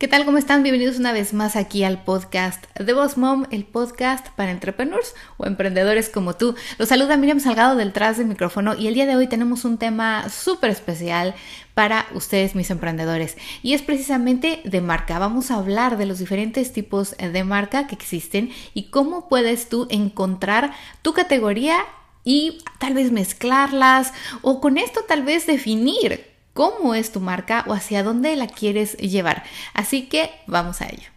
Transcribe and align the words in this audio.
¿Qué 0.00 0.08
tal? 0.08 0.24
¿Cómo 0.24 0.38
están? 0.38 0.62
Bienvenidos 0.62 0.98
una 0.98 1.12
vez 1.12 1.34
más 1.34 1.56
aquí 1.56 1.84
al 1.84 2.02
podcast 2.04 2.64
de 2.74 2.94
Boss 2.94 3.18
Mom, 3.18 3.44
el 3.50 3.66
podcast 3.66 4.28
para 4.30 4.50
entrepreneurs 4.50 5.14
o 5.36 5.44
emprendedores 5.44 6.08
como 6.08 6.36
tú. 6.36 6.54
Los 6.78 6.88
saluda 6.88 7.18
Miriam 7.18 7.38
Salgado 7.38 7.76
detrás 7.76 8.16
del 8.16 8.28
micrófono 8.28 8.74
y 8.74 8.86
el 8.86 8.94
día 8.94 9.04
de 9.04 9.14
hoy 9.14 9.26
tenemos 9.26 9.66
un 9.66 9.76
tema 9.76 10.30
súper 10.30 10.70
especial 10.70 11.34
para 11.74 12.06
ustedes, 12.14 12.54
mis 12.54 12.70
emprendedores, 12.70 13.36
y 13.62 13.74
es 13.74 13.82
precisamente 13.82 14.62
de 14.64 14.80
marca. 14.80 15.18
Vamos 15.18 15.50
a 15.50 15.56
hablar 15.56 15.98
de 15.98 16.06
los 16.06 16.18
diferentes 16.18 16.72
tipos 16.72 17.14
de 17.18 17.44
marca 17.44 17.86
que 17.86 17.94
existen 17.94 18.52
y 18.72 18.84
cómo 18.84 19.28
puedes 19.28 19.68
tú 19.68 19.86
encontrar 19.90 20.72
tu 21.02 21.12
categoría 21.12 21.76
y 22.24 22.64
tal 22.78 22.94
vez 22.94 23.12
mezclarlas 23.12 24.14
o 24.40 24.62
con 24.62 24.78
esto 24.78 25.00
tal 25.06 25.24
vez 25.24 25.46
definir 25.46 26.29
cómo 26.52 26.94
es 26.94 27.12
tu 27.12 27.20
marca 27.20 27.64
o 27.66 27.72
hacia 27.72 28.02
dónde 28.02 28.36
la 28.36 28.46
quieres 28.46 28.96
llevar. 28.96 29.44
Así 29.74 30.08
que 30.08 30.30
vamos 30.46 30.80
a 30.80 30.88
ello. 30.88 31.10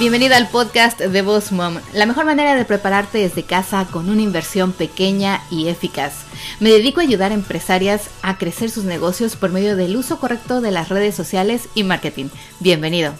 Bienvenida 0.00 0.36
al 0.36 0.48
podcast 0.48 1.00
de 1.00 1.22
Boss 1.22 1.52
Mom, 1.52 1.78
la 1.92 2.04
mejor 2.04 2.24
manera 2.24 2.56
de 2.56 2.64
prepararte 2.64 3.18
desde 3.18 3.44
casa 3.44 3.86
con 3.90 4.10
una 4.10 4.22
inversión 4.22 4.72
pequeña 4.72 5.40
y 5.52 5.68
eficaz. 5.68 6.24
Me 6.58 6.70
dedico 6.70 6.98
a 6.98 7.04
ayudar 7.04 7.30
a 7.30 7.34
empresarias 7.34 8.10
a 8.20 8.36
crecer 8.36 8.70
sus 8.70 8.84
negocios 8.84 9.36
por 9.36 9.50
medio 9.50 9.76
del 9.76 9.96
uso 9.96 10.18
correcto 10.18 10.60
de 10.60 10.72
las 10.72 10.88
redes 10.88 11.14
sociales 11.14 11.68
y 11.76 11.84
marketing. 11.84 12.26
Bienvenido. 12.58 13.14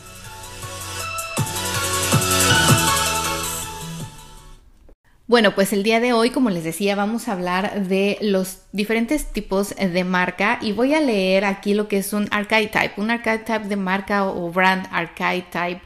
Bueno, 5.27 5.55
pues 5.55 5.73
el 5.73 5.83
día 5.85 6.01
de 6.01 6.13
hoy, 6.13 6.29
como 6.29 6.51
les 6.51 6.65
decía, 6.65 6.97
vamos 6.97 7.29
a 7.29 7.33
hablar 7.33 7.89
de 7.89 8.19
los 8.21 8.59
diferentes 8.73 9.33
tipos 9.33 9.75
de 9.75 10.05
marca 10.05 10.59
y 10.61 10.73
voy 10.73 10.93
a 10.93 11.01
leer 11.01 11.47
aquí 11.47 11.73
lo 11.73 11.89
que 11.89 11.97
es 11.97 12.13
un 12.13 12.29
archetype. 12.31 12.93
Un 12.99 13.11
archetype 13.11 13.67
de 13.67 13.77
marca 13.77 14.27
o 14.29 14.51
brand 14.51 14.87
archetype 14.93 15.81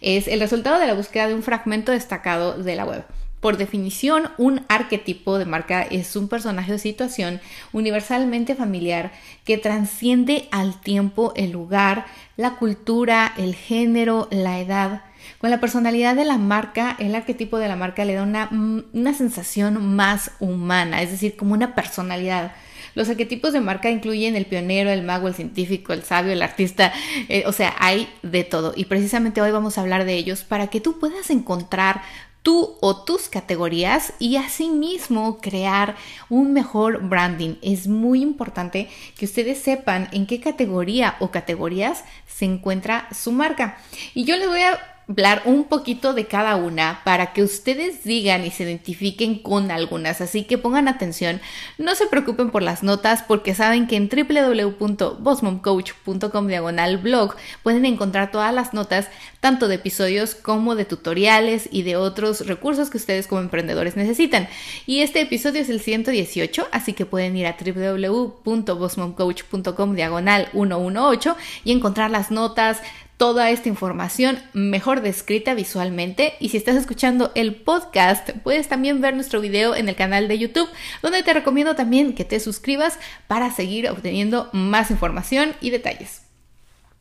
es 0.00 0.28
el 0.28 0.38
resultado 0.38 0.78
de 0.78 0.86
la 0.86 0.94
búsqueda 0.94 1.26
de 1.26 1.34
un 1.34 1.42
fragmento 1.42 1.90
destacado 1.90 2.56
de 2.62 2.76
la 2.76 2.84
web. 2.84 3.04
Por 3.40 3.56
definición, 3.56 4.30
un 4.38 4.64
arquetipo 4.68 5.38
de 5.38 5.44
marca 5.44 5.82
es 5.82 6.14
un 6.14 6.28
personaje 6.28 6.72
o 6.72 6.78
situación 6.78 7.40
universalmente 7.72 8.54
familiar 8.54 9.10
que 9.44 9.58
transciende 9.58 10.48
al 10.52 10.80
tiempo, 10.80 11.32
el 11.34 11.50
lugar, 11.50 12.06
la 12.36 12.58
cultura, 12.58 13.34
el 13.36 13.56
género, 13.56 14.28
la 14.30 14.60
edad, 14.60 15.02
con 15.38 15.50
la 15.50 15.60
personalidad 15.60 16.14
de 16.14 16.24
la 16.24 16.38
marca, 16.38 16.96
el 16.98 17.14
arquetipo 17.14 17.58
de 17.58 17.68
la 17.68 17.76
marca 17.76 18.04
le 18.04 18.14
da 18.14 18.22
una, 18.22 18.46
mm, 18.50 18.84
una 18.92 19.14
sensación 19.14 19.94
más 19.94 20.32
humana, 20.40 21.02
es 21.02 21.10
decir, 21.10 21.36
como 21.36 21.54
una 21.54 21.74
personalidad. 21.74 22.52
Los 22.94 23.08
arquetipos 23.08 23.52
de 23.52 23.60
marca 23.60 23.90
incluyen 23.90 24.36
el 24.36 24.46
pionero, 24.46 24.90
el 24.90 25.02
mago, 25.02 25.28
el 25.28 25.34
científico, 25.34 25.92
el 25.92 26.04
sabio, 26.04 26.32
el 26.32 26.42
artista, 26.42 26.92
eh, 27.28 27.44
o 27.46 27.52
sea, 27.52 27.74
hay 27.78 28.08
de 28.22 28.44
todo. 28.44 28.72
Y 28.76 28.84
precisamente 28.84 29.40
hoy 29.40 29.50
vamos 29.50 29.76
a 29.76 29.80
hablar 29.80 30.04
de 30.04 30.14
ellos 30.14 30.44
para 30.44 30.68
que 30.68 30.80
tú 30.80 30.98
puedas 31.00 31.30
encontrar 31.30 32.02
tú 32.42 32.76
o 32.82 33.04
tus 33.04 33.30
categorías 33.30 34.12
y 34.18 34.36
asimismo 34.36 35.40
crear 35.40 35.96
un 36.28 36.52
mejor 36.52 37.02
branding. 37.08 37.56
Es 37.62 37.88
muy 37.88 38.22
importante 38.22 38.88
que 39.16 39.24
ustedes 39.24 39.58
sepan 39.58 40.08
en 40.12 40.26
qué 40.26 40.40
categoría 40.40 41.16
o 41.20 41.30
categorías 41.30 42.04
se 42.28 42.44
encuentra 42.44 43.08
su 43.12 43.32
marca. 43.32 43.78
Y 44.12 44.24
yo 44.24 44.36
les 44.36 44.46
voy 44.46 44.60
a 44.60 44.93
hablar 45.08 45.42
un 45.44 45.64
poquito 45.64 46.14
de 46.14 46.26
cada 46.26 46.56
una 46.56 47.02
para 47.04 47.32
que 47.32 47.42
ustedes 47.42 48.04
digan 48.04 48.44
y 48.44 48.50
se 48.50 48.64
identifiquen 48.64 49.38
con 49.38 49.70
algunas. 49.70 50.20
Así 50.20 50.42
que 50.44 50.58
pongan 50.58 50.88
atención, 50.88 51.40
no 51.78 51.94
se 51.94 52.06
preocupen 52.06 52.50
por 52.50 52.62
las 52.62 52.82
notas 52.82 53.22
porque 53.22 53.54
saben 53.54 53.86
que 53.86 53.96
en 53.96 54.08
www.bosmomcoach.com 54.08 56.46
diagonal 56.46 56.98
blog 56.98 57.34
pueden 57.62 57.84
encontrar 57.84 58.30
todas 58.30 58.54
las 58.54 58.74
notas 58.74 59.08
tanto 59.40 59.68
de 59.68 59.74
episodios 59.74 60.34
como 60.34 60.74
de 60.74 60.86
tutoriales 60.86 61.68
y 61.70 61.82
de 61.82 61.96
otros 61.96 62.46
recursos 62.46 62.88
que 62.88 62.96
ustedes 62.96 63.26
como 63.26 63.42
emprendedores 63.42 63.96
necesitan. 63.96 64.48
Y 64.86 65.00
este 65.00 65.20
episodio 65.20 65.60
es 65.60 65.68
el 65.68 65.80
118, 65.80 66.68
así 66.72 66.94
que 66.94 67.04
pueden 67.04 67.36
ir 67.36 67.46
a 67.46 67.58
www.bosmomcoach.com 67.62 69.94
diagonal 69.94 70.48
118 70.52 71.36
y 71.64 71.72
encontrar 71.72 72.10
las 72.10 72.30
notas, 72.30 72.80
toda 73.16 73.50
esta 73.50 73.68
información 73.68 74.38
mejor 74.52 75.00
descrita 75.00 75.54
visualmente 75.54 76.34
y 76.40 76.48
si 76.48 76.56
estás 76.56 76.76
escuchando 76.76 77.30
el 77.34 77.54
podcast 77.54 78.30
puedes 78.42 78.68
también 78.68 79.00
ver 79.00 79.14
nuestro 79.14 79.40
video 79.40 79.74
en 79.76 79.88
el 79.88 79.96
canal 79.96 80.28
de 80.28 80.38
YouTube 80.38 80.68
donde 81.02 81.22
te 81.22 81.32
recomiendo 81.32 81.74
también 81.74 82.14
que 82.14 82.24
te 82.24 82.40
suscribas 82.40 82.98
para 83.26 83.50
seguir 83.52 83.88
obteniendo 83.88 84.50
más 84.52 84.90
información 84.90 85.54
y 85.60 85.70
detalles. 85.70 86.24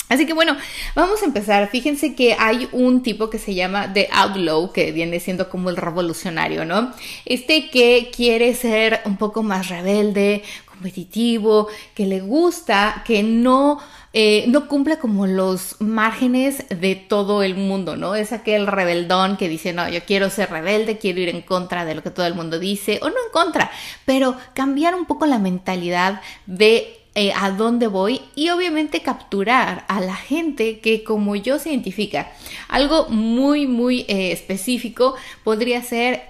Así 0.09 0.27
que 0.27 0.33
bueno, 0.33 0.55
vamos 0.95 1.23
a 1.23 1.25
empezar. 1.25 1.69
Fíjense 1.69 2.13
que 2.13 2.35
hay 2.37 2.67
un 2.71 3.01
tipo 3.01 3.29
que 3.29 3.39
se 3.39 3.55
llama 3.55 3.91
The 3.93 4.09
Outlaw, 4.11 4.71
que 4.71 4.91
viene 4.91 5.19
siendo 5.19 5.49
como 5.49 5.69
el 5.69 5.77
revolucionario, 5.77 6.65
¿no? 6.65 6.93
Este 7.25 7.69
que 7.71 8.11
quiere 8.15 8.53
ser 8.53 9.01
un 9.05 9.17
poco 9.17 9.41
más 9.41 9.69
rebelde, 9.69 10.43
competitivo, 10.67 11.67
que 11.95 12.05
le 12.05 12.19
gusta, 12.19 13.03
que 13.07 13.23
no 13.23 13.79
eh, 14.15 14.45
no 14.47 14.67
cumple 14.67 14.99
como 14.99 15.25
los 15.25 15.75
márgenes 15.79 16.65
de 16.69 16.95
todo 16.95 17.41
el 17.41 17.55
mundo, 17.55 17.97
¿no? 17.97 18.13
Es 18.13 18.31
aquel 18.31 18.67
rebeldón 18.67 19.37
que 19.37 19.49
dice, 19.49 19.73
no, 19.73 19.89
yo 19.89 20.03
quiero 20.05 20.29
ser 20.29 20.51
rebelde, 20.51 20.99
quiero 20.99 21.19
ir 21.19 21.29
en 21.29 21.41
contra 21.41 21.83
de 21.83 21.95
lo 21.95 22.03
que 22.03 22.11
todo 22.11 22.27
el 22.27 22.35
mundo 22.35 22.59
dice, 22.59 22.99
o 23.01 23.09
no 23.09 23.15
en 23.15 23.31
contra, 23.31 23.71
pero 24.05 24.37
cambiar 24.53 24.93
un 24.93 25.05
poco 25.05 25.25
la 25.25 25.39
mentalidad 25.39 26.21
de 26.45 26.99
eh, 27.15 27.33
a 27.35 27.49
dónde 27.49 27.87
voy 27.87 28.21
y 28.35 28.49
obviamente 28.49 29.01
capturar 29.01 29.83
a 29.87 29.99
la 29.99 30.15
gente 30.15 30.79
que 30.79 31.03
como 31.03 31.35
yo 31.35 31.57
se 31.57 31.69
identifica. 31.69 32.31
Algo 32.67 33.09
muy, 33.09 33.65
muy 33.65 34.01
eh, 34.07 34.31
específico 34.31 35.15
podría 35.43 35.81
ser 35.81 36.25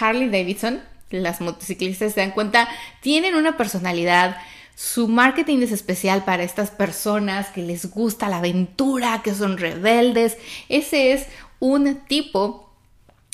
Harley 0.00 0.30
Davidson. 0.30 0.80
Las 1.10 1.42
motociclistas 1.42 2.14
se 2.14 2.20
dan 2.20 2.30
cuenta, 2.30 2.68
tienen 3.02 3.34
una 3.34 3.58
personalidad 3.58 4.38
su 4.76 5.08
marketing 5.08 5.62
es 5.62 5.72
especial 5.72 6.22
para 6.26 6.42
estas 6.42 6.70
personas 6.70 7.48
que 7.48 7.62
les 7.62 7.90
gusta 7.90 8.28
la 8.28 8.36
aventura, 8.36 9.22
que 9.24 9.34
son 9.34 9.56
rebeldes. 9.56 10.36
Ese 10.68 11.14
es 11.14 11.26
un 11.60 12.04
tipo 12.06 12.70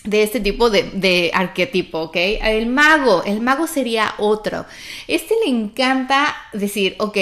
de 0.05 0.23
este 0.23 0.39
tipo 0.39 0.71
de, 0.71 1.33
arquetipo, 1.35 1.99
¿ok? 1.99 2.17
El 2.17 2.67
mago, 2.67 3.25
el 3.25 3.41
mago 3.41 3.67
sería 3.67 4.15
otro. 4.19 4.67
Este 5.09 5.35
le 5.45 5.51
encanta 5.51 6.33
decir, 6.53 6.95
ok, 7.01 7.19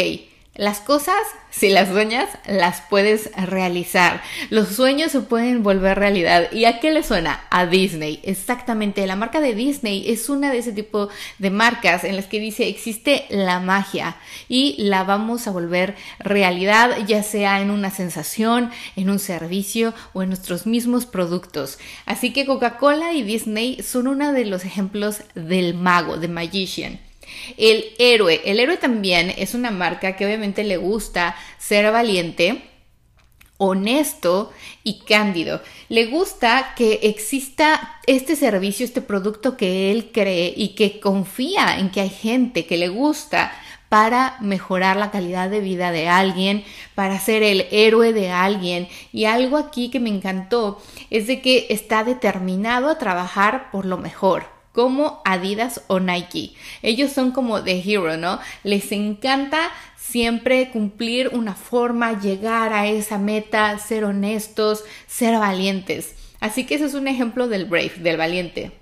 las 0.61 0.81
cosas, 0.81 1.17
si 1.49 1.71
las 1.71 1.89
sueñas, 1.89 2.29
las 2.47 2.83
puedes 2.83 3.31
realizar. 3.35 4.21
Los 4.51 4.69
sueños 4.69 5.11
se 5.11 5.23
pueden 5.23 5.63
volver 5.63 5.99
realidad. 5.99 6.53
¿Y 6.53 6.67
a 6.67 6.81
qué 6.81 6.91
le 6.91 7.03
suena? 7.03 7.41
A 7.49 7.65
Disney. 7.65 8.21
Exactamente. 8.25 9.07
La 9.07 9.17
marca 9.17 9.41
de 9.41 9.55
Disney 9.55 10.05
es 10.11 10.29
una 10.29 10.53
de 10.53 10.59
ese 10.59 10.73
tipo 10.73 11.09
de 11.39 11.49
marcas 11.49 12.05
en 12.05 12.15
las 12.15 12.27
que 12.27 12.41
dice 12.41 12.69
existe 12.69 13.25
la 13.31 13.59
magia 13.59 14.17
y 14.51 14.75
la 14.77 15.03
vamos 15.03 15.47
a 15.47 15.51
volver 15.51 15.97
realidad, 16.19 17.07
ya 17.07 17.23
sea 17.23 17.63
en 17.63 17.71
una 17.71 17.91
sensación, 17.91 18.71
en 18.97 19.09
un 19.09 19.19
servicio 19.19 19.95
o 20.13 20.23
en 20.23 20.29
nuestros 20.29 20.67
mismos 20.67 21.07
productos. 21.07 21.79
Así 22.05 22.35
que 22.35 22.45
Coca-Cola 22.45 23.15
y 23.15 23.23
Disney 23.23 23.83
son 23.83 24.09
uno 24.09 24.35
de 24.35 24.45
los 24.45 24.67
ejemplos 24.67 25.23
del 25.35 25.73
mago, 25.73 26.19
de 26.19 26.29
magician. 26.29 27.01
El 27.57 27.93
héroe. 27.99 28.41
El 28.45 28.61
héroe 28.61 28.77
también 28.77 29.33
es 29.37 29.55
una 29.55 29.71
marca 29.71 30.17
que 30.17 30.27
obviamente 30.27 30.65
le 30.65 30.77
gusta 30.77 31.37
ser 31.59 31.91
valiente 31.93 32.63
honesto 33.61 34.53
y 34.83 35.01
cándido. 35.01 35.61
Le 35.91 36.07
gusta 36.07 36.73
que 36.77 37.01
exista 37.03 38.01
este 38.07 38.35
servicio, 38.35 38.87
este 38.87 39.03
producto 39.03 39.59
que 39.59 39.93
él 39.93 40.11
cree 40.13 40.55
y 40.57 40.69
que 40.69 40.99
confía 40.99 41.79
en 41.79 41.91
que 41.91 42.01
hay 42.01 42.09
gente 42.09 42.65
que 42.65 42.79
le 42.79 42.89
gusta 42.89 43.53
para 43.91 44.39
mejorar 44.41 44.97
la 44.97 45.11
calidad 45.11 45.51
de 45.51 45.61
vida 45.61 45.91
de 45.91 46.09
alguien, 46.09 46.65
para 46.95 47.21
ser 47.21 47.43
el 47.43 47.67
héroe 47.71 48.15
de 48.15 48.31
alguien. 48.31 48.89
Y 49.13 49.27
algo 49.27 49.59
aquí 49.59 49.91
que 49.91 50.01
me 50.01 50.09
encantó 50.09 50.81
es 51.11 51.27
de 51.27 51.43
que 51.43 51.67
está 51.69 52.03
determinado 52.03 52.89
a 52.89 52.99
trabajar 52.99 53.71
por 53.71 53.85
lo 53.85 53.99
mejor 53.99 54.60
como 54.73 55.21
Adidas 55.25 55.83
o 55.89 56.01
Nike. 56.01 56.55
Ellos 56.83 57.13
son 57.13 57.33
como 57.33 57.63
The 57.63 57.83
Hero, 57.85 58.17
¿no? 58.17 58.39
Les 58.63 58.93
encanta 58.93 59.71
siempre 59.97 60.71
cumplir 60.71 61.29
una 61.33 61.55
forma, 61.55 62.21
llegar 62.21 62.73
a 62.73 62.87
esa 62.87 63.19
meta, 63.19 63.79
ser 63.79 64.05
honestos, 64.05 64.85
ser 65.07 65.39
valientes. 65.39 66.15
Así 66.41 66.65
que 66.65 66.77
ese 66.77 66.87
es 66.87 66.95
un 66.95 67.09
ejemplo 67.09 67.49
del 67.49 67.67
brave, 67.67 67.93
del 67.99 68.17
valiente. 68.17 68.80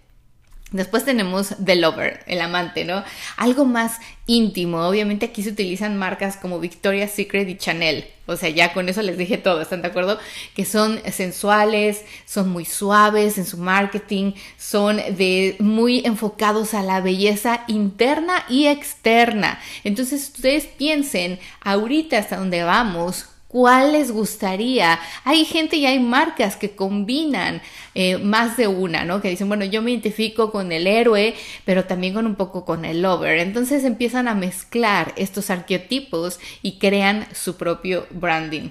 Después 0.70 1.06
tenemos 1.06 1.54
The 1.64 1.76
Lover, 1.76 2.20
el 2.26 2.42
amante, 2.42 2.84
¿no? 2.84 3.02
Algo 3.38 3.64
más 3.64 3.98
íntimo. 4.26 4.86
Obviamente 4.86 5.26
aquí 5.26 5.42
se 5.42 5.50
utilizan 5.50 5.96
marcas 5.96 6.36
como 6.36 6.60
Victoria's 6.60 7.12
Secret 7.12 7.48
y 7.48 7.56
Chanel. 7.56 8.04
O 8.26 8.36
sea, 8.36 8.50
ya 8.50 8.74
con 8.74 8.86
eso 8.90 9.00
les 9.00 9.16
dije 9.16 9.38
todo, 9.38 9.62
¿están 9.62 9.80
de 9.80 9.88
acuerdo? 9.88 10.18
Que 10.54 10.66
son 10.66 11.00
sensuales, 11.10 12.04
son 12.26 12.50
muy 12.50 12.66
suaves 12.66 13.38
en 13.38 13.46
su 13.46 13.56
marketing, 13.56 14.32
son 14.58 14.96
de 14.96 15.56
muy 15.58 16.02
enfocados 16.04 16.74
a 16.74 16.82
la 16.82 17.00
belleza 17.00 17.64
interna 17.66 18.44
y 18.50 18.66
externa. 18.66 19.58
Entonces, 19.84 20.32
ustedes 20.34 20.66
piensen 20.66 21.38
ahorita 21.62 22.18
hasta 22.18 22.36
dónde 22.36 22.62
vamos 22.62 23.30
¿Cuál 23.48 23.92
les 23.92 24.12
gustaría? 24.12 25.00
Hay 25.24 25.46
gente 25.46 25.76
y 25.76 25.86
hay 25.86 25.98
marcas 25.98 26.56
que 26.56 26.76
combinan 26.76 27.62
eh, 27.94 28.18
más 28.18 28.58
de 28.58 28.68
una, 28.68 29.06
¿no? 29.06 29.22
Que 29.22 29.30
dicen, 29.30 29.48
bueno, 29.48 29.64
yo 29.64 29.80
me 29.80 29.90
identifico 29.90 30.52
con 30.52 30.70
el 30.70 30.86
héroe, 30.86 31.34
pero 31.64 31.86
también 31.86 32.12
con 32.12 32.26
un 32.26 32.34
poco 32.34 32.66
con 32.66 32.84
el 32.84 33.00
lover. 33.00 33.38
Entonces 33.38 33.84
empiezan 33.84 34.28
a 34.28 34.34
mezclar 34.34 35.14
estos 35.16 35.48
arqueotipos 35.48 36.38
y 36.60 36.78
crean 36.78 37.26
su 37.32 37.56
propio 37.56 38.06
branding. 38.10 38.68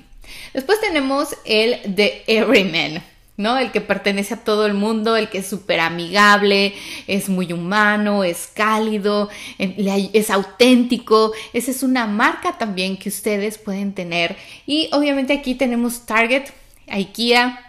Después 0.54 0.80
tenemos 0.80 1.36
el 1.44 1.96
de 1.96 2.24
Everyman. 2.28 3.02
¿No? 3.38 3.58
El 3.58 3.72
que 3.72 3.82
pertenece 3.82 4.34
a 4.34 4.44
todo 4.44 4.66
el 4.66 4.74
mundo, 4.74 5.16
el 5.16 5.30
que 5.30 5.38
es 5.38 5.48
súper 5.48 5.80
amigable, 5.80 6.74
es 7.06 7.30
muy 7.30 7.54
humano, 7.54 8.24
es 8.24 8.50
cálido, 8.54 9.30
es 9.60 10.30
auténtico. 10.30 11.32
Esa 11.54 11.72
es 11.72 11.84
una 11.84 12.08
marca 12.08 12.58
también 12.58 12.98
que 12.98 13.10
ustedes 13.10 13.58
pueden 13.58 13.94
tener. 13.94 14.36
Y 14.66 14.90
obviamente 14.92 15.34
aquí 15.34 15.56
tenemos 15.56 16.06
Target, 16.06 16.46
IKEA, 16.88 17.67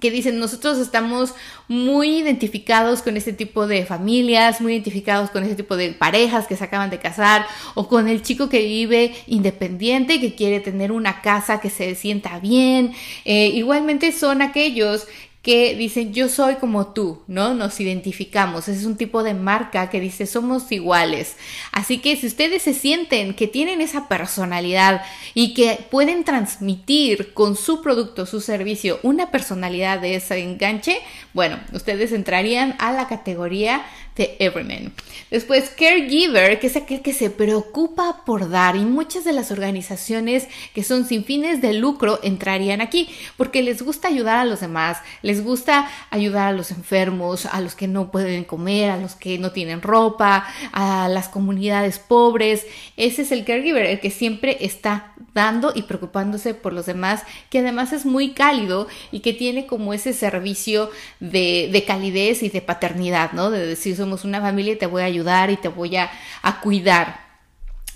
que 0.00 0.10
dicen 0.10 0.38
nosotros 0.38 0.78
estamos 0.78 1.34
muy 1.68 2.18
identificados 2.18 3.02
con 3.02 3.16
este 3.16 3.32
tipo 3.32 3.66
de 3.66 3.86
familias, 3.86 4.60
muy 4.60 4.72
identificados 4.72 5.30
con 5.30 5.42
este 5.42 5.56
tipo 5.56 5.76
de 5.76 5.92
parejas 5.92 6.46
que 6.46 6.56
se 6.56 6.64
acaban 6.64 6.90
de 6.90 6.98
casar 6.98 7.46
o 7.74 7.88
con 7.88 8.08
el 8.08 8.22
chico 8.22 8.48
que 8.48 8.60
vive 8.60 9.14
independiente, 9.26 10.20
que 10.20 10.34
quiere 10.34 10.60
tener 10.60 10.92
una 10.92 11.22
casa 11.22 11.60
que 11.60 11.70
se 11.70 11.94
sienta 11.94 12.38
bien. 12.38 12.92
Eh, 13.24 13.48
igualmente 13.48 14.12
son 14.12 14.42
aquellos 14.42 15.06
que 15.44 15.74
dicen 15.76 16.14
yo 16.14 16.30
soy 16.30 16.54
como 16.54 16.94
tú, 16.94 17.22
¿no? 17.26 17.52
Nos 17.52 17.78
identificamos. 17.78 18.66
Es 18.66 18.86
un 18.86 18.96
tipo 18.96 19.22
de 19.22 19.34
marca 19.34 19.90
que 19.90 20.00
dice 20.00 20.26
somos 20.26 20.72
iguales. 20.72 21.36
Así 21.70 21.98
que 21.98 22.16
si 22.16 22.26
ustedes 22.26 22.62
se 22.62 22.72
sienten 22.72 23.34
que 23.34 23.46
tienen 23.46 23.82
esa 23.82 24.08
personalidad 24.08 25.02
y 25.34 25.52
que 25.52 25.86
pueden 25.90 26.24
transmitir 26.24 27.34
con 27.34 27.56
su 27.56 27.82
producto, 27.82 28.24
su 28.24 28.40
servicio, 28.40 28.98
una 29.02 29.30
personalidad 29.30 30.00
de 30.00 30.14
ese 30.14 30.38
enganche, 30.38 30.98
bueno, 31.34 31.60
ustedes 31.74 32.12
entrarían 32.12 32.74
a 32.78 32.92
la 32.92 33.06
categoría 33.06 33.84
de 34.16 34.36
Everyman. 34.38 34.92
Después, 35.30 35.70
Caregiver, 35.70 36.60
que 36.60 36.68
es 36.68 36.76
aquel 36.76 37.02
que 37.02 37.12
se 37.12 37.30
preocupa 37.30 38.22
por 38.24 38.48
dar 38.48 38.76
y 38.76 38.84
muchas 38.84 39.24
de 39.24 39.32
las 39.32 39.50
organizaciones 39.50 40.46
que 40.74 40.84
son 40.84 41.06
sin 41.06 41.24
fines 41.24 41.60
de 41.60 41.72
lucro 41.72 42.20
entrarían 42.22 42.80
aquí 42.80 43.08
porque 43.36 43.62
les 43.62 43.82
gusta 43.82 44.08
ayudar 44.08 44.38
a 44.38 44.44
los 44.44 44.60
demás, 44.60 44.98
les 45.22 45.42
gusta 45.42 45.90
ayudar 46.10 46.48
a 46.48 46.52
los 46.52 46.70
enfermos, 46.70 47.46
a 47.46 47.60
los 47.60 47.74
que 47.74 47.88
no 47.88 48.12
pueden 48.12 48.44
comer, 48.44 48.90
a 48.90 48.96
los 48.96 49.16
que 49.16 49.38
no 49.38 49.50
tienen 49.50 49.82
ropa, 49.82 50.46
a 50.72 51.08
las 51.08 51.28
comunidades 51.28 51.98
pobres. 51.98 52.66
Ese 52.96 53.22
es 53.22 53.32
el 53.32 53.44
Caregiver, 53.44 53.86
el 53.86 54.00
que 54.00 54.10
siempre 54.10 54.58
está 54.60 55.14
dando 55.32 55.72
y 55.74 55.82
preocupándose 55.82 56.54
por 56.54 56.72
los 56.72 56.86
demás, 56.86 57.22
que 57.50 57.58
además 57.58 57.92
es 57.92 58.06
muy 58.06 58.34
cálido 58.34 58.86
y 59.10 59.20
que 59.20 59.32
tiene 59.32 59.66
como 59.66 59.92
ese 59.92 60.12
servicio 60.12 60.90
de, 61.18 61.68
de 61.72 61.84
calidez 61.84 62.44
y 62.44 62.50
de 62.50 62.60
paternidad, 62.60 63.32
¿no? 63.32 63.50
De 63.50 63.66
decir, 63.66 63.96
somos 64.04 64.24
una 64.24 64.40
familia 64.40 64.74
y 64.74 64.76
te 64.76 64.86
voy 64.86 65.02
a 65.02 65.06
ayudar 65.06 65.50
y 65.50 65.56
te 65.56 65.68
voy 65.68 65.96
a, 65.96 66.10
a 66.42 66.60
cuidar. 66.60 67.24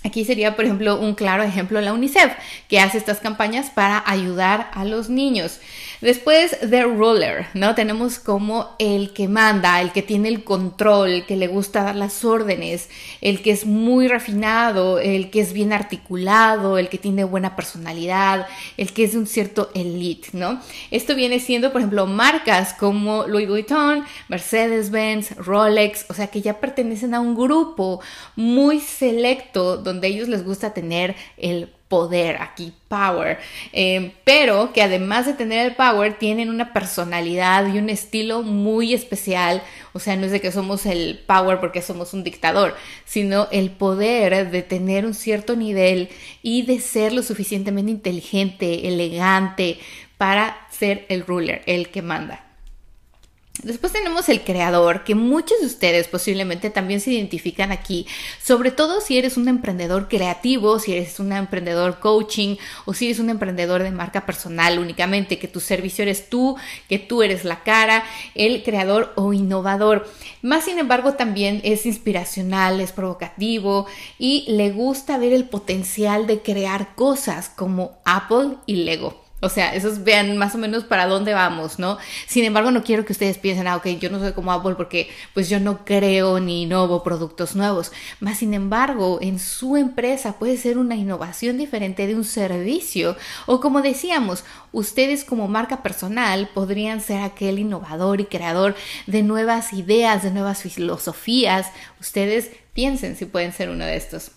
Aquí 0.03 0.25
sería, 0.25 0.55
por 0.55 0.65
ejemplo, 0.65 0.97
un 0.97 1.13
claro 1.13 1.43
ejemplo 1.43 1.79
la 1.81 1.93
UNICEF, 1.93 2.31
que 2.67 2.79
hace 2.79 2.97
estas 2.97 3.19
campañas 3.19 3.69
para 3.69 4.01
ayudar 4.07 4.71
a 4.73 4.85
los 4.85 5.09
niños. 5.09 5.59
Después, 6.01 6.57
The 6.61 6.83
Ruler, 6.83 7.47
¿no? 7.53 7.75
Tenemos 7.75 8.19
como 8.19 8.75
el 8.79 9.11
que 9.11 9.27
manda, 9.27 9.81
el 9.81 9.91
que 9.91 10.01
tiene 10.01 10.29
el 10.29 10.45
control, 10.45 11.09
el 11.09 11.25
que 11.25 11.35
le 11.35 11.47
gusta 11.47 11.83
dar 11.83 11.95
las 11.97 12.23
órdenes, 12.23 12.89
el 13.19 13.41
que 13.41 13.51
es 13.51 13.65
muy 13.65 14.07
refinado, 14.07 14.99
el 14.99 15.29
que 15.29 15.41
es 15.41 15.51
bien 15.51 15.73
articulado, 15.73 16.77
el 16.77 16.87
que 16.87 16.97
tiene 16.97 17.25
buena 17.25 17.57
personalidad, 17.57 18.47
el 18.77 18.93
que 18.93 19.03
es 19.03 19.11
de 19.11 19.17
un 19.17 19.27
cierto 19.27 19.71
elite, 19.73 20.29
¿no? 20.31 20.61
Esto 20.89 21.15
viene 21.15 21.41
siendo, 21.41 21.73
por 21.73 21.81
ejemplo, 21.81 22.05
marcas 22.05 22.73
como 22.73 23.27
Louis 23.27 23.49
Vuitton, 23.49 24.05
Mercedes-Benz, 24.29 25.35
Rolex, 25.35 26.05
o 26.09 26.13
sea, 26.13 26.27
que 26.27 26.41
ya 26.41 26.61
pertenecen 26.61 27.13
a 27.13 27.19
un 27.19 27.35
grupo 27.35 27.99
muy 28.37 28.79
selecto 28.79 29.75
donde 29.75 30.07
a 30.07 30.09
ellos 30.09 30.29
les 30.29 30.45
gusta 30.45 30.73
tener 30.73 31.15
el 31.35 31.73
poder, 31.89 32.37
aquí 32.39 32.71
power, 32.87 33.39
eh, 33.73 34.13
pero 34.23 34.71
que 34.73 34.81
además 34.81 35.25
de 35.25 35.33
tener 35.33 35.65
el 35.65 35.75
power 35.75 36.17
tienen 36.17 36.49
una 36.49 36.71
personalidad 36.71 37.67
y 37.73 37.79
un 37.79 37.89
estilo 37.89 38.43
muy 38.43 38.93
especial, 38.93 39.61
o 39.93 39.99
sea, 39.99 40.15
no 40.15 40.27
es 40.27 40.31
de 40.31 40.39
que 40.39 40.51
somos 40.51 40.85
el 40.85 41.19
power 41.27 41.59
porque 41.59 41.81
somos 41.81 42.13
un 42.13 42.23
dictador, 42.23 42.75
sino 43.05 43.47
el 43.51 43.71
poder 43.71 44.51
de 44.51 44.61
tener 44.61 45.05
un 45.05 45.15
cierto 45.15 45.55
nivel 45.55 46.09
y 46.43 46.61
de 46.61 46.79
ser 46.79 47.11
lo 47.11 47.23
suficientemente 47.23 47.91
inteligente, 47.91 48.87
elegante 48.87 49.79
para 50.17 50.67
ser 50.69 51.05
el 51.09 51.25
ruler, 51.25 51.63
el 51.65 51.89
que 51.89 52.01
manda. 52.03 52.48
Después 53.63 53.91
tenemos 53.91 54.29
el 54.29 54.41
creador, 54.45 55.03
que 55.03 55.15
muchos 55.15 55.59
de 55.59 55.65
ustedes 55.65 56.07
posiblemente 56.07 56.69
también 56.69 57.01
se 57.01 57.11
identifican 57.11 57.73
aquí, 57.73 58.07
sobre 58.41 58.71
todo 58.71 59.01
si 59.01 59.17
eres 59.17 59.35
un 59.35 59.49
emprendedor 59.49 60.07
creativo, 60.07 60.79
si 60.79 60.93
eres 60.93 61.19
un 61.19 61.33
emprendedor 61.33 61.99
coaching 61.99 62.55
o 62.85 62.93
si 62.93 63.07
eres 63.07 63.19
un 63.19 63.29
emprendedor 63.29 63.83
de 63.83 63.91
marca 63.91 64.25
personal 64.25 64.79
únicamente, 64.79 65.39
que 65.39 65.49
tu 65.49 65.59
servicio 65.59 66.03
eres 66.03 66.29
tú, 66.29 66.55
que 66.87 66.99
tú 66.99 67.21
eres 67.21 67.43
la 67.43 67.63
cara, 67.63 68.05
el 68.33 68.63
creador 68.63 69.11
o 69.17 69.33
innovador. 69.33 70.09
Más 70.41 70.63
sin 70.63 70.79
embargo 70.79 71.15
también 71.15 71.59
es 71.65 71.85
inspiracional, 71.85 72.79
es 72.79 72.93
provocativo 72.93 73.87
y 74.17 74.45
le 74.47 74.71
gusta 74.71 75.17
ver 75.17 75.33
el 75.33 75.49
potencial 75.49 76.27
de 76.27 76.41
crear 76.41 76.95
cosas 76.95 77.49
como 77.49 77.99
Apple 78.05 78.55
y 78.65 78.85
Lego. 78.85 79.28
O 79.41 79.49
sea, 79.49 79.73
esos 79.73 80.03
vean 80.03 80.37
más 80.37 80.55
o 80.55 80.57
menos 80.57 80.83
para 80.83 81.07
dónde 81.07 81.33
vamos, 81.33 81.79
¿no? 81.79 81.97
Sin 82.27 82.43
embargo, 82.43 82.71
no 82.71 82.83
quiero 82.83 83.05
que 83.05 83.13
ustedes 83.13 83.37
piensen, 83.37 83.67
ah, 83.67 83.77
ok, 83.77 83.87
yo 83.99 84.09
no 84.09 84.19
soy 84.19 84.33
como 84.33 84.51
Apple 84.51 84.75
porque 84.75 85.09
pues 85.33 85.49
yo 85.49 85.59
no 85.59 85.85
creo 85.85 86.39
ni 86.39 86.63
innovo 86.63 87.03
productos 87.03 87.55
nuevos. 87.55 87.91
Más 88.19 88.39
sin 88.39 88.53
embargo, 88.53 89.19
en 89.21 89.39
su 89.39 89.77
empresa 89.77 90.33
puede 90.33 90.57
ser 90.57 90.77
una 90.77 90.95
innovación 90.95 91.57
diferente 91.57 92.05
de 92.07 92.15
un 92.15 92.25
servicio. 92.25 93.15
O 93.45 93.59
como 93.59 93.81
decíamos, 93.81 94.43
ustedes 94.71 95.23
como 95.23 95.47
marca 95.47 95.81
personal 95.83 96.49
podrían 96.53 97.01
ser 97.01 97.21
aquel 97.21 97.59
innovador 97.59 98.21
y 98.21 98.25
creador 98.25 98.75
de 99.07 99.23
nuevas 99.23 99.73
ideas, 99.73 100.23
de 100.23 100.31
nuevas 100.31 100.63
filosofías. 100.63 101.67
Ustedes 101.99 102.51
piensen 102.73 103.15
si 103.15 103.25
pueden 103.25 103.53
ser 103.53 103.69
uno 103.69 103.85
de 103.85 103.95
estos. 103.95 104.31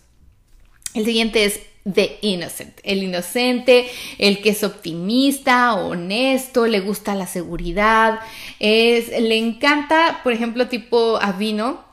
El 0.94 1.04
siguiente 1.04 1.44
es 1.44 1.61
The 1.90 2.18
Innocent, 2.20 2.78
el 2.84 3.02
inocente, 3.02 3.90
el 4.18 4.40
que 4.40 4.50
es 4.50 4.62
optimista, 4.62 5.75
honesto, 5.75 6.66
le 6.66 6.80
gusta 6.80 7.14
la 7.14 7.26
seguridad, 7.26 8.20
es, 8.61 9.08
le 9.08 9.37
encanta, 9.37 10.20
por 10.22 10.32
ejemplo, 10.32 10.68
tipo 10.68 11.18
Avino, 11.20 11.92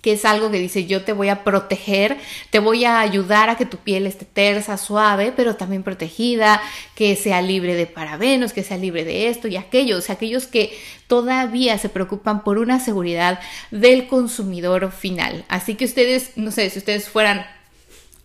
que 0.00 0.12
es 0.12 0.26
algo 0.26 0.50
que 0.50 0.58
dice 0.58 0.84
yo 0.84 1.02
te 1.02 1.14
voy 1.14 1.30
a 1.30 1.44
proteger, 1.44 2.18
te 2.50 2.58
voy 2.58 2.84
a 2.84 3.00
ayudar 3.00 3.48
a 3.48 3.56
que 3.56 3.64
tu 3.64 3.78
piel 3.78 4.06
esté 4.06 4.26
tersa, 4.26 4.76
suave, 4.76 5.32
pero 5.34 5.56
también 5.56 5.82
protegida, 5.82 6.60
que 6.94 7.16
sea 7.16 7.40
libre 7.40 7.74
de 7.74 7.86
parabenos, 7.86 8.52
que 8.52 8.62
sea 8.62 8.76
libre 8.76 9.04
de 9.04 9.28
esto 9.28 9.48
y 9.48 9.56
aquello, 9.56 9.96
o 9.96 10.00
sea, 10.02 10.16
aquellos 10.16 10.46
que 10.46 10.76
todavía 11.08 11.78
se 11.78 11.88
preocupan 11.88 12.44
por 12.44 12.58
una 12.58 12.80
seguridad 12.80 13.40
del 13.70 14.06
consumidor 14.06 14.92
final. 14.92 15.46
Así 15.48 15.74
que 15.74 15.86
ustedes, 15.86 16.32
no 16.36 16.50
sé, 16.50 16.68
si 16.68 16.78
ustedes 16.78 17.08
fueran 17.08 17.46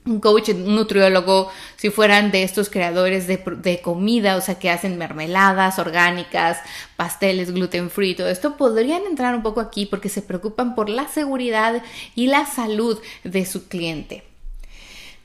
un 0.10 0.20
coach, 0.20 0.50
un 0.50 0.76
nutriólogo, 0.76 1.50
si 1.78 1.90
fueran 1.90 2.32
de 2.32 2.44
estos 2.44 2.70
creadores 2.70 3.28
de, 3.28 3.82
comida, 3.82 4.36
o 4.36 4.42
sea, 4.42 4.60
que 4.60 4.70
hacen 4.70 4.98
mermeladas 4.98 5.80
orgánicas, 5.80 6.58
pasteles 6.96 7.54
gluten 7.54 7.90
free, 7.90 8.16
todo 8.16 8.28
esto, 8.28 8.58
podrían 8.58 9.04
entrar 9.06 9.36
un 9.36 9.44
poco 9.44 9.62
aquí 9.62 9.86
porque 9.86 10.10
se 10.10 10.22
preocupan 10.22 10.76
por 10.76 10.90
la 10.90 11.08
seguridad 11.08 11.82
y 12.16 12.28
la 12.28 12.46
salud 12.46 13.00
de 13.24 13.46
su 13.46 13.68
cliente. 13.68 14.24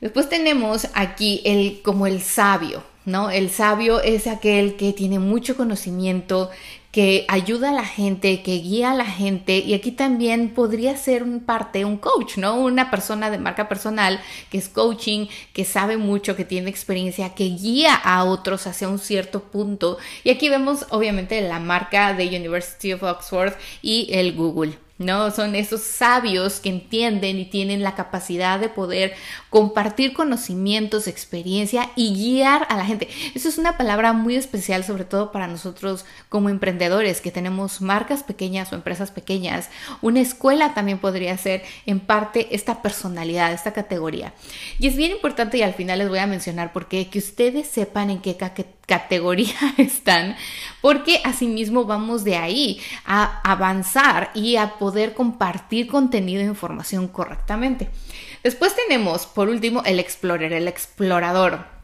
Después 0.01 0.29
tenemos 0.29 0.87
aquí 0.93 1.41
el 1.45 1.81
como 1.81 2.05
el 2.05 2.21
sabio, 2.21 2.83
¿no? 3.05 3.31
El 3.31 3.49
sabio 3.49 4.01
es 4.01 4.27
aquel 4.27 4.75
que 4.75 4.93
tiene 4.93 5.19
mucho 5.19 5.55
conocimiento, 5.55 6.51
que 6.95 7.25
ayuda 7.27 7.71
a 7.71 7.73
la 7.73 7.83
gente, 7.83 8.41
que 8.41 8.53
guía 8.59 8.91
a 8.91 8.95
la 8.95 9.05
gente 9.05 9.57
y 9.57 9.73
aquí 9.73 9.91
también 9.91 10.53
podría 10.53 10.95
ser 10.95 11.23
un 11.23 11.41
parte 11.41 11.83
un 11.83 11.97
coach, 11.97 12.37
¿no? 12.37 12.55
Una 12.55 12.89
persona 12.89 13.29
de 13.29 13.37
marca 13.37 13.67
personal 13.67 14.21
que 14.49 14.59
es 14.59 14.69
coaching, 14.69 15.27
que 15.51 15.65
sabe 15.65 15.97
mucho, 15.97 16.37
que 16.37 16.45
tiene 16.45 16.69
experiencia, 16.69 17.35
que 17.35 17.49
guía 17.49 17.93
a 17.95 18.23
otros 18.23 18.65
hacia 18.65 18.87
un 18.87 18.99
cierto 18.99 19.43
punto. 19.43 19.97
Y 20.23 20.29
aquí 20.29 20.47
vemos 20.47 20.85
obviamente 20.89 21.41
la 21.41 21.59
marca 21.59 22.13
de 22.13 22.27
University 22.27 22.93
of 22.93 23.03
Oxford 23.03 23.55
y 23.81 24.07
el 24.13 24.33
Google. 24.33 24.84
¿No? 24.97 25.29
Son 25.31 25.55
esos 25.55 25.81
sabios 25.81 26.59
que 26.59 26.69
entienden 26.69 27.37
y 27.37 27.45
tienen 27.45 27.83
la 27.83 27.95
capacidad 27.95 28.59
de 28.59 28.69
poder 28.69 29.13
compartir 29.49 30.13
conocimientos, 30.13 31.07
experiencia 31.07 31.89
y 31.95 32.13
guiar 32.13 32.65
a 32.69 32.77
la 32.77 32.85
gente. 32.85 33.09
Eso 33.33 33.49
es 33.49 33.57
una 33.57 33.77
palabra 33.77 34.13
muy 34.13 34.35
especial, 34.35 34.83
sobre 34.83 35.03
todo 35.03 35.31
para 35.31 35.47
nosotros 35.47 36.05
como 36.29 36.49
emprendedores, 36.49 37.19
que 37.19 37.31
tenemos 37.31 37.81
marcas 37.81 38.23
pequeñas 38.23 38.71
o 38.71 38.75
empresas 38.75 39.11
pequeñas. 39.11 39.69
Una 40.01 40.21
escuela 40.21 40.73
también 40.73 40.99
podría 40.99 41.37
ser 41.37 41.63
en 41.85 41.99
parte 41.99 42.55
esta 42.55 42.81
personalidad, 42.81 43.51
esta 43.51 43.73
categoría. 43.73 44.33
Y 44.79 44.87
es 44.87 44.95
bien 44.95 45.11
importante 45.11 45.57
y 45.57 45.61
al 45.61 45.73
final 45.73 45.99
les 45.99 46.09
voy 46.09 46.19
a 46.19 46.27
mencionar 46.27 46.71
por 46.71 46.87
qué, 46.87 47.09
que 47.09 47.19
ustedes 47.19 47.67
sepan 47.67 48.09
en 48.09 48.21
qué 48.21 48.37
categoría 48.85 49.55
están, 49.77 50.35
porque 50.81 51.21
asimismo 51.23 51.85
vamos 51.85 52.23
de 52.23 52.37
ahí 52.37 52.81
a 53.05 53.41
avanzar 53.43 54.31
y 54.33 54.55
a 54.55 54.77
poder 54.77 55.13
compartir 55.13 55.87
contenido 55.87 56.41
e 56.41 56.45
información 56.45 57.07
correctamente. 57.07 57.89
Después 58.43 58.75
tenemos, 58.75 59.25
por 59.25 59.49
último, 59.49 59.81
el 59.85 59.99
explorer, 59.99 60.53
el 60.53 60.67
explorador. 60.67 61.74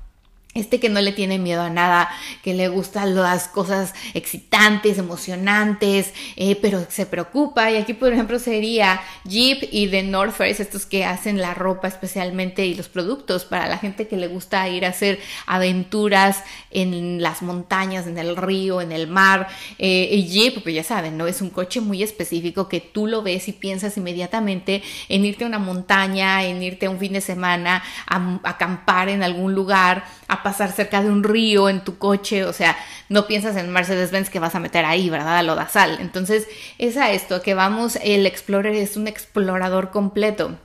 Este 0.54 0.82
que 0.82 0.90
no 0.90 1.00
le 1.00 1.14
tiene 1.14 1.40
miedo 1.40 1.62
a 1.62 1.70
nada, 1.70 2.10
que 2.44 2.54
le 2.54 2.68
gustan 2.68 3.16
las 3.16 3.48
cosas 3.48 3.94
excitantes, 4.14 4.98
emocionantes, 4.98 6.14
eh, 6.36 6.58
pero 6.62 6.86
se 6.90 7.06
preocupa. 7.06 7.72
Y 7.72 7.78
aquí, 7.78 7.94
por 7.94 8.12
ejemplo, 8.12 8.38
sería 8.38 9.00
Jeep 9.24 9.70
y 9.72 9.88
The 9.88 10.04
North 10.04 10.34
Face, 10.34 10.62
estos 10.62 10.86
que 10.86 11.06
hacen 11.06 11.40
la 11.40 11.54
ropa 11.54 11.88
especialmente 11.88 12.66
y 12.66 12.76
los 12.76 12.90
productos 12.90 13.46
para 13.46 13.70
la 13.70 13.78
gente 13.78 14.10
que 14.10 14.18
le 14.18 14.28
gusta 14.28 14.68
ir 14.68 14.86
a 14.86 14.90
hacer 14.90 15.22
aventuras 15.46 16.44
en 16.70 17.22
las 17.22 17.42
montañas, 17.44 18.06
en 18.06 18.18
el 18.18 18.36
río, 18.36 18.82
en 18.82 18.92
el 18.92 19.08
mar. 19.08 19.48
Eh, 19.80 20.10
y 20.12 20.28
Jeep, 20.28 20.64
pues 20.64 20.76
ya 20.76 20.84
saben, 20.84 21.18
¿no? 21.18 21.28
Es 21.28 21.42
un 21.42 21.50
coche 21.50 21.80
muy 21.80 22.04
específico 22.04 22.68
que 22.68 22.82
tú 22.82 23.08
lo 23.08 23.22
ves 23.22 23.48
y 23.48 23.54
piensas 23.54 23.96
inmediatamente 23.96 24.84
en 25.08 25.24
irte 25.24 25.46
a 25.46 25.48
una 25.48 25.60
montaña, 25.60 26.44
en 26.44 26.62
irte 26.62 26.88
a 26.88 26.90
un 26.90 27.00
fin 27.00 27.14
de 27.14 27.22
semana, 27.22 27.82
a 28.06 28.40
acampar 28.44 29.08
en 29.08 29.24
algún 29.24 29.56
lugar, 29.56 30.04
a 30.28 30.41
pasar 30.44 30.72
cerca 30.72 31.02
de 31.02 31.10
un 31.10 31.24
río 31.24 31.70
en 31.70 31.84
tu 31.84 31.98
coche, 31.98 32.46
o 32.46 32.54
sea, 32.54 32.78
no 33.10 33.28
piensas 33.28 33.56
en 33.58 33.72
Mercedes-Benz 33.72 34.30
que 34.30 34.40
vas 34.40 34.56
a 34.56 34.60
meter 34.60 34.86
ahí, 34.86 35.10
¿verdad? 35.10 35.38
A 35.38 35.44
lo 35.44 35.56
da 35.56 35.68
sal. 35.68 35.98
Entonces, 36.02 36.48
es 36.78 36.98
a 36.98 37.12
esto 37.12 37.42
que 37.42 37.54
vamos, 37.54 37.98
el 38.04 38.26
Explorer 38.26 38.76
es 38.76 38.98
un 38.98 39.08
explorador 39.08 39.92
completo. 39.92 40.58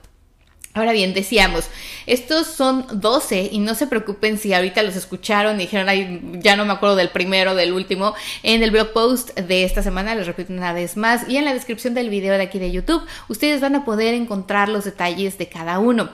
Ahora 0.77 0.91
bien, 0.91 1.15
decíamos, 1.15 1.65
estos 2.05 2.45
son 2.45 2.85
12 2.91 3.49
y 3.51 3.57
no 3.57 3.73
se 3.73 3.87
preocupen 3.87 4.37
si 4.37 4.53
ahorita 4.53 4.83
los 4.83 4.95
escucharon 4.95 5.55
y 5.55 5.63
dijeron, 5.63 5.89
ay, 5.89 6.21
ya 6.35 6.55
no 6.55 6.65
me 6.65 6.73
acuerdo 6.73 6.95
del 6.95 7.09
primero, 7.09 7.55
del 7.55 7.73
último. 7.73 8.13
En 8.43 8.61
el 8.61 8.69
blog 8.69 8.93
post 8.93 9.35
de 9.35 9.63
esta 9.63 9.81
semana, 9.81 10.13
les 10.13 10.27
repito 10.27 10.53
una 10.53 10.73
vez 10.73 10.95
más, 10.95 11.27
y 11.27 11.37
en 11.37 11.45
la 11.45 11.55
descripción 11.55 11.95
del 11.95 12.11
video 12.11 12.35
de 12.35 12.43
aquí 12.43 12.59
de 12.59 12.71
YouTube, 12.71 13.03
ustedes 13.27 13.59
van 13.59 13.75
a 13.75 13.85
poder 13.85 14.13
encontrar 14.13 14.69
los 14.69 14.85
detalles 14.85 15.39
de 15.39 15.49
cada 15.49 15.79
uno. 15.79 16.09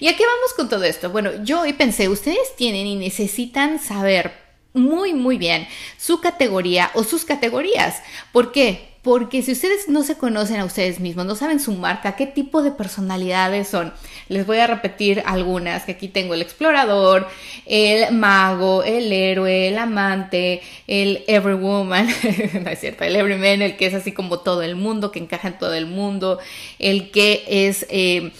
¿Y 0.00 0.08
a 0.08 0.16
qué 0.16 0.24
vamos 0.24 0.52
con 0.56 0.68
todo 0.68 0.82
esto? 0.82 1.10
Bueno, 1.10 1.30
yo 1.44 1.60
hoy 1.60 1.74
pensé, 1.74 2.08
ustedes 2.08 2.56
tienen 2.56 2.88
y 2.88 2.96
necesitan 2.96 3.78
saber 3.78 4.32
muy, 4.72 5.14
muy 5.14 5.38
bien 5.38 5.68
su 5.96 6.20
categoría 6.20 6.90
o 6.94 7.04
sus 7.04 7.24
categorías. 7.24 8.02
¿Por 8.32 8.50
qué? 8.50 8.97
Porque 9.08 9.40
si 9.40 9.52
ustedes 9.52 9.88
no 9.88 10.02
se 10.02 10.18
conocen 10.18 10.60
a 10.60 10.66
ustedes 10.66 11.00
mismos, 11.00 11.24
no 11.24 11.34
saben 11.34 11.60
su 11.60 11.72
marca, 11.72 12.14
qué 12.14 12.26
tipo 12.26 12.62
de 12.62 12.72
personalidades 12.72 13.66
son, 13.66 13.94
les 14.28 14.46
voy 14.46 14.58
a 14.58 14.66
repetir 14.66 15.22
algunas, 15.24 15.84
que 15.84 15.92
aquí 15.92 16.08
tengo 16.08 16.34
el 16.34 16.42
explorador, 16.42 17.26
el 17.64 18.12
mago, 18.14 18.84
el 18.84 19.10
héroe, 19.10 19.68
el 19.68 19.78
amante, 19.78 20.60
el 20.86 21.24
every 21.26 21.54
woman, 21.54 22.06
no 22.62 22.68
es 22.68 22.80
cierto, 22.80 23.04
el 23.04 23.16
everyman, 23.16 23.62
el 23.62 23.78
que 23.78 23.86
es 23.86 23.94
así 23.94 24.12
como 24.12 24.40
todo 24.40 24.60
el 24.60 24.76
mundo, 24.76 25.10
que 25.10 25.20
encaja 25.20 25.48
en 25.48 25.58
todo 25.58 25.72
el 25.72 25.86
mundo, 25.86 26.38
el 26.78 27.10
que 27.10 27.44
es... 27.48 27.86
Eh, 27.88 28.30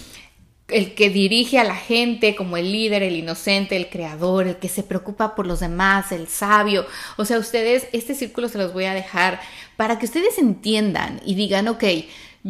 el 0.68 0.94
que 0.94 1.08
dirige 1.08 1.58
a 1.58 1.64
la 1.64 1.74
gente 1.74 2.36
como 2.36 2.56
el 2.56 2.70
líder, 2.72 3.02
el 3.02 3.16
inocente, 3.16 3.76
el 3.76 3.88
creador, 3.88 4.46
el 4.46 4.56
que 4.56 4.68
se 4.68 4.82
preocupa 4.82 5.34
por 5.34 5.46
los 5.46 5.60
demás, 5.60 6.12
el 6.12 6.28
sabio. 6.28 6.86
O 7.16 7.24
sea, 7.24 7.38
ustedes, 7.38 7.88
este 7.92 8.14
círculo 8.14 8.48
se 8.48 8.58
los 8.58 8.72
voy 8.72 8.84
a 8.84 8.94
dejar 8.94 9.40
para 9.76 9.98
que 9.98 10.06
ustedes 10.06 10.38
entiendan 10.38 11.20
y 11.24 11.34
digan, 11.34 11.68
ok, 11.68 11.84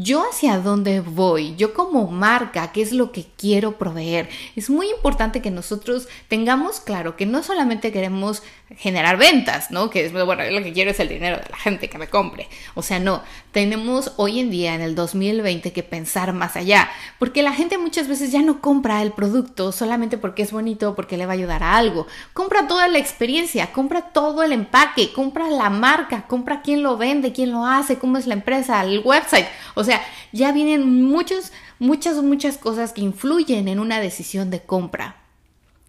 yo 0.00 0.24
hacia 0.28 0.58
dónde 0.58 1.00
voy, 1.00 1.56
yo 1.56 1.74
como 1.74 2.06
marca, 2.06 2.70
qué 2.70 2.82
es 2.82 2.92
lo 2.92 3.10
que 3.10 3.26
quiero 3.36 3.78
proveer. 3.78 4.28
Es 4.54 4.70
muy 4.70 4.88
importante 4.90 5.42
que 5.42 5.50
nosotros 5.50 6.06
tengamos 6.28 6.78
claro 6.78 7.16
que 7.16 7.26
no 7.26 7.42
solamente 7.42 7.90
queremos 7.90 8.44
generar 8.76 9.16
ventas, 9.16 9.70
¿no? 9.70 9.90
Que 9.90 10.06
es, 10.06 10.12
bueno, 10.12 10.44
lo 10.50 10.62
que 10.62 10.72
quiero 10.72 10.92
es 10.92 11.00
el 11.00 11.08
dinero 11.08 11.38
de 11.38 11.48
la 11.50 11.56
gente 11.56 11.88
que 11.88 11.98
me 11.98 12.06
compre. 12.06 12.48
O 12.74 12.82
sea, 12.82 13.00
no, 13.00 13.22
tenemos 13.50 14.12
hoy 14.18 14.38
en 14.38 14.50
día, 14.50 14.74
en 14.74 14.82
el 14.82 14.94
2020, 14.94 15.72
que 15.72 15.82
pensar 15.82 16.32
más 16.32 16.54
allá, 16.54 16.88
porque 17.18 17.42
la 17.42 17.52
gente 17.52 17.76
muchas 17.76 18.06
veces 18.06 18.30
ya 18.30 18.42
no 18.42 18.60
compra 18.60 19.02
el 19.02 19.12
producto 19.12 19.72
solamente 19.72 20.16
porque 20.16 20.42
es 20.42 20.52
bonito, 20.52 20.94
porque 20.94 21.16
le 21.16 21.26
va 21.26 21.32
a 21.32 21.36
ayudar 21.36 21.64
a 21.64 21.76
algo. 21.76 22.06
Compra 22.34 22.68
toda 22.68 22.86
la 22.86 22.98
experiencia, 22.98 23.72
compra 23.72 24.12
todo 24.12 24.44
el 24.44 24.52
empaque, 24.52 25.12
compra 25.12 25.48
la 25.48 25.70
marca, 25.70 26.26
compra 26.28 26.62
quién 26.62 26.84
lo 26.84 26.96
vende, 26.96 27.32
quién 27.32 27.50
lo 27.50 27.66
hace, 27.66 27.98
cómo 27.98 28.18
es 28.18 28.28
la 28.28 28.34
empresa, 28.34 28.84
el 28.84 29.00
website. 29.00 29.46
O 29.74 29.82
sea, 29.82 29.87
ya 30.32 30.52
vienen 30.52 31.02
muchos, 31.04 31.52
muchas, 31.78 32.22
muchas 32.22 32.58
cosas 32.58 32.92
que 32.92 33.00
influyen 33.00 33.68
en 33.68 33.78
una 33.78 34.00
decisión 34.00 34.50
de 34.50 34.60
compra. 34.60 35.16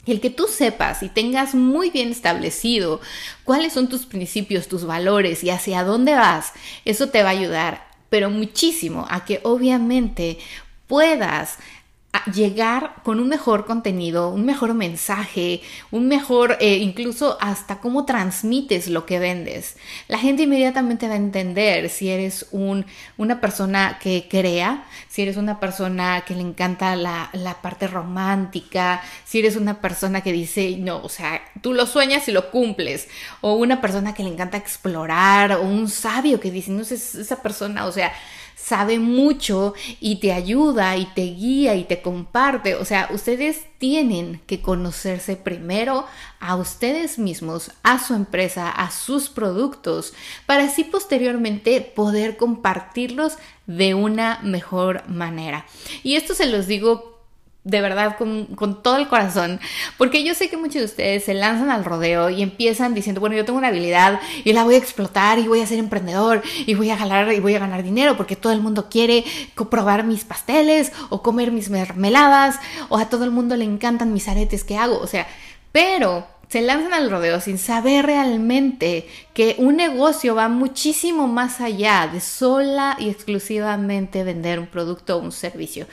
El 0.06 0.22
que 0.22 0.29
tú 0.29 0.48
sepas 0.48 1.03
y 1.03 1.10
tengas 1.10 1.53
muy 1.53 1.89
bien 1.89 2.10
establecido 2.10 3.01
cuáles 3.44 3.74
son 3.74 3.89
tus 3.89 4.06
principios, 4.06 4.68
tus 4.68 4.86
valores 4.86 5.44
y 5.44 5.50
hacia 5.50 5.84
dónde 5.84 6.15
vas, 6.15 6.53
eso 6.86 7.10
te 7.10 7.22
va 7.22 7.29
a 7.29 7.34
ayudar, 7.34 7.88
pero 8.10 8.29
muchísimo 8.29 9.06
a 9.10 9.25
que 9.25 9.39
obviamente 9.44 10.39
puedas 10.88 11.58
llegar 12.34 12.96
con 13.04 13.20
un 13.20 13.30
mejor 13.30 13.66
contenido, 13.66 14.30
un 14.30 14.46
mejor 14.46 14.74
mensaje, 14.74 15.62
un 15.92 16.08
mejor, 16.08 16.58
eh, 16.60 16.78
incluso 16.78 17.38
hasta 17.39 17.80
cómo 17.80 18.06
transmites 18.06 18.88
lo 18.88 19.06
que 19.06 19.20
vendes. 19.20 19.78
La 20.08 20.18
gente 20.18 20.44
inmediatamente 20.44 21.08
va 21.08 21.13
a 21.13 21.18
entender 21.18 21.89
si 21.89 22.10
eres 22.10 22.48
un, 22.51 22.86
una 23.18 23.39
persona 23.39 24.00
que 24.01 24.28
crea, 24.30 24.86
si 25.08 25.22
eres 25.22 25.38
una 25.38 25.60
persona 25.60 26.24
que 26.25 26.36
le 26.36 26.42
encanta 26.42 26.96
la, 26.96 27.30
la 27.34 27.62
parte 27.62 27.88
romántica, 27.88 29.01
si 29.25 29.39
eres 29.39 29.56
una 29.56 29.80
persona 29.80 30.22
que 30.22 30.32
dice, 30.32 30.78
no, 30.80 31.01
o 31.04 31.10
sea, 31.10 31.42
tú 31.62 31.74
lo 31.74 31.86
sueñas 31.86 32.28
y 32.28 32.32
lo 32.32 32.50
cumples, 32.50 33.08
o 33.42 33.54
una 33.54 33.82
persona 33.82 34.13
que 34.13 34.24
le 34.24 34.30
encanta 34.30 34.58
explorar, 34.58 35.54
o 35.54 35.62
un 35.62 35.88
sabio 35.88 36.39
que 36.39 36.51
dice, 36.51 36.72
no 36.72 36.84
sé, 36.84 36.96
esa 36.96 37.42
persona, 37.42 37.86
o 37.86 37.92
sea, 37.92 38.12
sabe 38.69 38.99
mucho 38.99 39.73
y 39.99 40.17
te 40.17 40.31
ayuda 40.31 40.95
y 40.95 41.05
te 41.07 41.23
guía 41.23 41.73
y 41.73 41.85
te 41.85 42.03
comparte. 42.03 42.75
O 42.75 42.85
sea, 42.85 43.09
ustedes 43.11 43.65
tienen 43.79 44.41
que 44.45 44.61
conocerse 44.61 45.35
primero 45.35 46.05
a 46.39 46.55
ustedes 46.55 47.17
mismos, 47.17 47.71
a 47.81 47.97
su 47.97 48.13
empresa, 48.13 48.69
a 48.69 48.91
sus 48.91 49.29
productos, 49.29 50.13
para 50.45 50.65
así 50.65 50.83
posteriormente 50.83 51.81
poder 51.81 52.38
compartirlos 52.38 53.38
de 53.65 53.95
una 53.95 54.39
mejor 54.43 55.07
manera. 55.09 55.65
Y 56.03 56.15
esto 56.15 56.35
se 56.35 56.45
los 56.45 56.67
digo 56.67 57.18
de 57.69 57.81
verdad 57.81 58.17
con, 58.17 58.45
con, 58.47 58.81
todo 58.81 58.97
el 58.97 59.07
corazón, 59.07 59.59
porque 59.97 60.23
yo 60.23 60.33
sé 60.33 60.49
que 60.49 60.57
muchos 60.57 60.75
de 60.75 60.85
ustedes 60.85 61.23
se 61.25 61.33
lanzan 61.33 61.69
al 61.69 61.85
rodeo 61.85 62.29
y 62.29 62.41
empiezan 62.41 62.93
diciendo, 62.93 63.21
bueno, 63.21 63.35
yo 63.35 63.45
tengo 63.45 63.59
una 63.59 63.69
habilidad 63.69 64.19
y 64.43 64.53
la 64.53 64.63
voy 64.63 64.75
a 64.75 64.77
explotar 64.77 65.39
y 65.39 65.47
voy 65.47 65.61
a 65.61 65.67
ser 65.67 65.79
emprendedor 65.79 66.41
y 66.65 66.73
voy 66.75 66.89
a 66.89 66.95
ganar 66.95 67.31
y 67.33 67.39
voy 67.39 67.55
a 67.55 67.59
ganar 67.59 67.83
dinero 67.83 68.17
porque 68.17 68.35
todo 68.35 68.53
el 68.53 68.61
mundo 68.61 68.88
quiere 68.89 69.23
probar 69.69 70.03
mis 70.03 70.23
pasteles 70.23 70.91
o 71.09 71.21
comer 71.21 71.51
mis 71.51 71.69
mermeladas 71.69 72.59
o 72.89 72.97
a 72.97 73.09
todo 73.09 73.23
el 73.23 73.31
mundo 73.31 73.55
le 73.55 73.65
encantan 73.65 74.13
mis 74.13 74.27
aretes 74.27 74.63
que 74.63 74.77
hago, 74.77 74.99
o 74.99 75.07
sea, 75.07 75.27
pero 75.71 76.38
se 76.50 76.62
lanzan 76.62 76.94
al 76.94 77.12
rodeo 77.12 77.39
sin 77.41 77.60
saber 77.60 78.08
realmente 78.08 79.08
que 79.36 79.56
un 79.60 79.77
negocio 79.77 80.34
va 80.34 80.50
muchísimo 80.50 81.27
más 81.27 81.62
allá 81.62 82.10
de 82.12 82.20
sola 82.20 82.98
y 83.00 83.10
exclusivamente 83.10 84.24
vender 84.24 84.60
un 84.60 84.65
producto 84.65 85.15
o 85.15 85.20
un 85.20 85.32
servicio. 85.32 85.88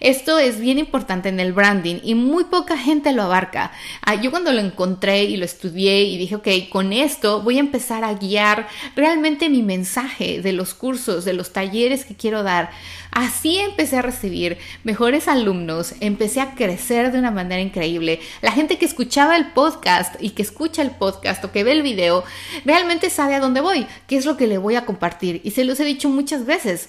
Esto 0.00 0.38
es 0.38 0.60
bien 0.60 0.78
importante 0.78 1.30
en 1.30 1.40
el 1.40 1.52
branding 1.52 1.96
y 2.02 2.14
muy 2.14 2.44
poca 2.44 2.76
gente 2.76 3.12
lo 3.12 3.22
abarca. 3.22 3.72
Ah, 4.02 4.16
yo 4.16 4.30
cuando 4.30 4.52
lo 4.52 4.60
encontré 4.60 5.24
y 5.24 5.36
lo 5.36 5.46
estudié 5.46 6.02
y 6.02 6.18
dije, 6.18 6.36
ok, 6.36 6.48
con 6.70 6.92
esto 6.92 7.40
voy 7.40 7.56
a 7.56 7.60
empezar 7.60 8.04
a 8.04 8.14
guiar 8.14 8.68
realmente 8.94 9.48
mi 9.48 9.62
mensaje 9.62 10.42
de 10.42 10.52
los 10.52 10.74
cursos, 10.74 11.24
de 11.24 11.32
los 11.32 11.52
talleres 11.52 12.04
que 12.04 12.16
quiero 12.16 12.42
dar. 12.42 12.70
Así 13.12 13.58
empecé 13.58 13.98
a 13.98 14.02
recibir 14.02 14.56
mejores 14.84 15.28
alumnos, 15.28 15.94
empecé 16.00 16.40
a 16.40 16.54
crecer 16.54 17.12
de 17.12 17.18
una 17.18 17.30
manera 17.30 17.60
increíble. 17.60 18.20
La 18.40 18.52
gente 18.52 18.78
que 18.78 18.86
escuchaba 18.86 19.36
el 19.36 19.52
podcast 19.52 20.14
y 20.18 20.30
que 20.30 20.40
escucha 20.40 20.80
el 20.80 20.92
podcast 20.92 21.44
o 21.44 21.52
que 21.52 21.62
ve 21.62 21.72
el 21.72 21.82
video, 21.82 22.24
realmente 22.64 23.10
sabe 23.10 23.34
a 23.34 23.40
dónde 23.40 23.60
voy, 23.60 23.86
qué 24.06 24.16
es 24.16 24.24
lo 24.24 24.38
que 24.38 24.46
le 24.46 24.56
voy 24.56 24.76
a 24.76 24.86
compartir. 24.86 25.42
Y 25.44 25.50
se 25.50 25.64
los 25.64 25.78
he 25.78 25.84
dicho 25.84 26.08
muchas 26.08 26.46
veces. 26.46 26.88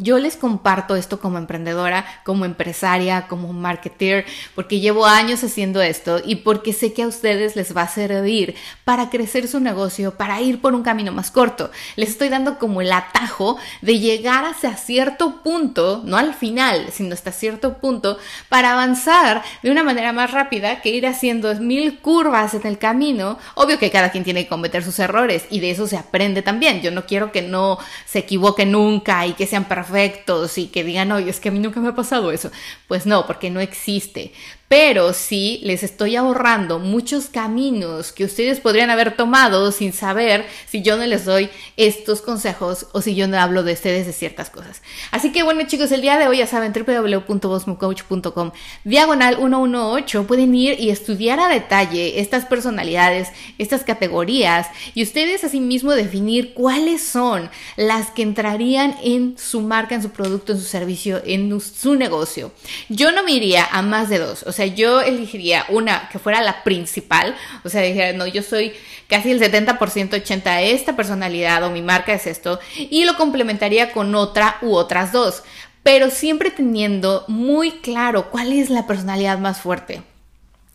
Yo 0.00 0.18
les 0.18 0.36
comparto 0.36 0.94
esto 0.94 1.18
como 1.18 1.38
emprendedora, 1.38 2.04
como 2.24 2.44
empresaria, 2.44 3.26
como 3.26 3.52
marketer, 3.52 4.26
porque 4.54 4.78
llevo 4.78 5.06
años 5.06 5.42
haciendo 5.42 5.82
esto 5.82 6.20
y 6.24 6.36
porque 6.36 6.72
sé 6.72 6.92
que 6.92 7.02
a 7.02 7.08
ustedes 7.08 7.56
les 7.56 7.76
va 7.76 7.82
a 7.82 7.88
servir 7.88 8.54
para 8.84 9.10
crecer 9.10 9.48
su 9.48 9.58
negocio, 9.58 10.14
para 10.14 10.40
ir 10.40 10.60
por 10.60 10.74
un 10.74 10.84
camino 10.84 11.10
más 11.10 11.32
corto. 11.32 11.72
Les 11.96 12.10
estoy 12.10 12.28
dando 12.28 12.60
como 12.60 12.80
el 12.80 12.92
atajo 12.92 13.58
de 13.82 13.98
llegar 13.98 14.44
hasta 14.44 14.76
cierto 14.76 15.42
punto, 15.42 16.02
no 16.04 16.16
al 16.16 16.32
final, 16.32 16.86
sino 16.92 17.14
hasta 17.14 17.32
cierto 17.32 17.78
punto, 17.78 18.18
para 18.48 18.74
avanzar 18.74 19.42
de 19.64 19.70
una 19.72 19.82
manera 19.82 20.12
más 20.12 20.30
rápida 20.30 20.80
que 20.80 20.90
ir 20.90 21.08
haciendo 21.08 21.52
mil 21.56 21.98
curvas 21.98 22.54
en 22.54 22.64
el 22.68 22.78
camino. 22.78 23.36
Obvio 23.56 23.80
que 23.80 23.90
cada 23.90 24.12
quien 24.12 24.22
tiene 24.22 24.44
que 24.44 24.48
cometer 24.48 24.84
sus 24.84 25.00
errores 25.00 25.46
y 25.50 25.58
de 25.58 25.72
eso 25.72 25.88
se 25.88 25.96
aprende 25.96 26.42
también. 26.42 26.82
Yo 26.82 26.92
no 26.92 27.04
quiero 27.04 27.32
que 27.32 27.42
no 27.42 27.78
se 28.06 28.20
equivoque 28.20 28.64
nunca 28.64 29.26
y 29.26 29.32
que 29.32 29.48
sean 29.48 29.64
perfectos 29.78 30.58
y 30.58 30.66
que 30.66 30.82
digan, 30.82 31.12
oye, 31.12 31.30
es 31.30 31.38
que 31.40 31.50
a 31.50 31.52
mí 31.52 31.60
nunca 31.60 31.80
me 31.80 31.88
ha 31.88 31.94
pasado 31.94 32.32
eso. 32.32 32.50
Pues 32.88 33.06
no, 33.06 33.26
porque 33.26 33.50
no 33.50 33.60
existe 33.60 34.32
pero 34.68 35.14
sí 35.14 35.60
les 35.64 35.82
estoy 35.82 36.16
ahorrando 36.16 36.78
muchos 36.78 37.26
caminos 37.26 38.12
que 38.12 38.24
ustedes 38.24 38.60
podrían 38.60 38.90
haber 38.90 39.16
tomado 39.16 39.72
sin 39.72 39.94
saber 39.94 40.44
si 40.68 40.82
yo 40.82 40.96
no 40.96 41.06
les 41.06 41.24
doy 41.24 41.48
estos 41.76 42.20
consejos 42.20 42.86
o 42.92 43.00
si 43.00 43.14
yo 43.14 43.26
no 43.26 43.38
hablo 43.38 43.62
de 43.62 43.72
ustedes 43.72 44.06
de 44.06 44.12
ciertas 44.12 44.50
cosas. 44.50 44.82
Así 45.10 45.32
que 45.32 45.42
bueno 45.42 45.62
chicos, 45.66 45.90
el 45.90 46.02
día 46.02 46.18
de 46.18 46.28
hoy 46.28 46.38
ya 46.38 46.46
saben 46.46 46.72
www.bosmocoach.com 46.72 48.50
diagonal 48.84 49.36
118 49.36 50.26
pueden 50.26 50.54
ir 50.54 50.78
y 50.78 50.90
estudiar 50.90 51.40
a 51.40 51.48
detalle 51.48 52.20
estas 52.20 52.44
personalidades, 52.44 53.28
estas 53.56 53.84
categorías 53.84 54.66
y 54.94 55.02
ustedes 55.02 55.44
asimismo 55.44 55.92
definir 55.92 56.52
cuáles 56.52 57.02
son 57.02 57.50
las 57.76 58.10
que 58.10 58.22
entrarían 58.22 58.96
en 59.02 59.36
su 59.38 59.62
marca, 59.62 59.94
en 59.94 60.02
su 60.02 60.10
producto, 60.10 60.52
en 60.52 60.58
su 60.58 60.66
servicio, 60.66 61.22
en 61.24 61.58
su 61.60 61.94
negocio. 61.94 62.52
Yo 62.90 63.12
no 63.12 63.22
me 63.22 63.32
iría 63.32 63.64
a 63.64 63.80
más 63.80 64.10
de 64.10 64.18
dos. 64.18 64.44
Sea, 64.58 64.66
yo 64.66 65.00
elegiría 65.00 65.64
una 65.68 66.08
que 66.10 66.18
fuera 66.18 66.42
la 66.42 66.62
principal, 66.64 67.34
o 67.64 67.68
sea, 67.68 67.80
dijera, 67.82 68.12
no, 68.12 68.26
yo 68.26 68.42
soy 68.42 68.72
casi 69.08 69.30
el 69.30 69.40
70%, 69.40 69.78
80% 69.78 70.60
esta 70.62 70.96
personalidad 70.96 71.62
o 71.64 71.70
mi 71.70 71.80
marca 71.80 72.12
es 72.12 72.26
esto, 72.26 72.58
y 72.76 73.04
lo 73.04 73.16
complementaría 73.16 73.92
con 73.92 74.14
otra 74.14 74.58
u 74.60 74.74
otras 74.74 75.12
dos, 75.12 75.44
pero 75.82 76.10
siempre 76.10 76.50
teniendo 76.50 77.24
muy 77.28 77.70
claro 77.70 78.30
cuál 78.30 78.52
es 78.52 78.68
la 78.68 78.86
personalidad 78.86 79.38
más 79.38 79.60
fuerte. 79.60 80.02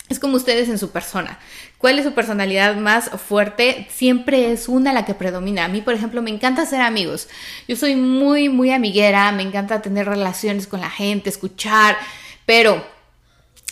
Es 0.09 0.19
como 0.19 0.37
ustedes 0.37 0.69
en 0.69 0.77
su 0.77 0.91
persona. 0.91 1.39
¿Cuál 1.77 1.97
es 1.97 2.05
su 2.05 2.13
personalidad 2.13 2.75
más 2.75 3.09
fuerte? 3.09 3.87
Siempre 3.89 4.51
es 4.51 4.67
una 4.67 4.93
la 4.93 5.05
que 5.05 5.13
predomina. 5.13 5.65
A 5.65 5.69
mí, 5.69 5.81
por 5.81 5.93
ejemplo, 5.93 6.21
me 6.21 6.29
encanta 6.29 6.65
ser 6.65 6.81
amigos. 6.81 7.29
Yo 7.67 7.75
soy 7.75 7.95
muy, 7.95 8.47
muy 8.49 8.71
amiguera, 8.71 9.31
me 9.31 9.43
encanta 9.43 9.81
tener 9.81 10.07
relaciones 10.07 10.67
con 10.67 10.81
la 10.81 10.89
gente, 10.89 11.29
escuchar, 11.29 11.97
pero 12.45 12.85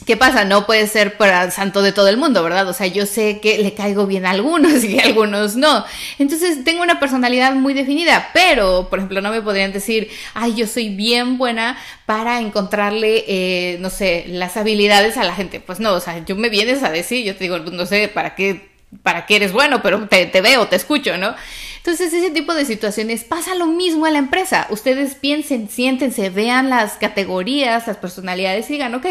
¿Qué 0.05 0.17
pasa? 0.17 0.45
No 0.45 0.65
puede 0.65 0.87
ser 0.87 1.15
para 1.15 1.51
santo 1.51 1.83
de 1.83 1.91
todo 1.91 2.07
el 2.07 2.17
mundo, 2.17 2.41
¿verdad? 2.41 2.67
O 2.67 2.73
sea, 2.73 2.87
yo 2.87 3.05
sé 3.05 3.39
que 3.39 3.59
le 3.59 3.75
caigo 3.75 4.07
bien 4.07 4.25
a 4.25 4.31
algunos 4.31 4.83
y 4.83 4.99
a 4.99 5.03
algunos 5.03 5.55
no. 5.55 5.85
Entonces 6.17 6.63
tengo 6.63 6.81
una 6.81 6.99
personalidad 6.99 7.53
muy 7.53 7.75
definida, 7.75 8.29
pero, 8.33 8.87
por 8.89 8.97
ejemplo, 8.97 9.21
no 9.21 9.29
me 9.29 9.41
podrían 9.41 9.71
decir, 9.71 10.09
ay, 10.33 10.55
yo 10.55 10.65
soy 10.65 10.89
bien 10.89 11.37
buena 11.37 11.77
para 12.07 12.39
encontrarle, 12.39 13.25
eh, 13.27 13.77
no 13.79 13.91
sé, 13.91 14.25
las 14.27 14.57
habilidades 14.57 15.17
a 15.17 15.23
la 15.23 15.35
gente. 15.35 15.59
Pues 15.59 15.79
no, 15.79 15.93
o 15.93 15.99
sea, 15.99 16.25
yo 16.25 16.35
me 16.35 16.49
vienes 16.49 16.81
a 16.81 16.89
decir, 16.89 17.23
yo 17.23 17.35
te 17.35 17.43
digo, 17.43 17.59
no 17.59 17.85
sé, 17.85 18.07
¿para 18.07 18.33
qué? 18.33 18.71
¿Para 19.03 19.25
qué 19.25 19.35
eres 19.37 19.53
bueno? 19.53 19.81
Pero 19.83 20.07
te, 20.07 20.25
te 20.25 20.41
veo, 20.41 20.67
te 20.67 20.75
escucho, 20.75 21.15
¿no? 21.17 21.35
Entonces, 21.77 22.11
ese 22.11 22.31
tipo 22.31 22.53
de 22.53 22.65
situaciones 22.65 23.23
pasa 23.23 23.55
lo 23.55 23.67
mismo 23.67 24.05
en 24.07 24.13
la 24.13 24.19
empresa. 24.19 24.67
Ustedes 24.71 25.15
piensen, 25.15 25.69
siéntense, 25.69 26.29
vean 26.29 26.69
las 26.69 26.93
categorías, 26.93 27.87
las 27.87 27.97
personalidades 27.97 28.69
y 28.69 28.73
digan, 28.73 28.93
ok, 28.95 29.05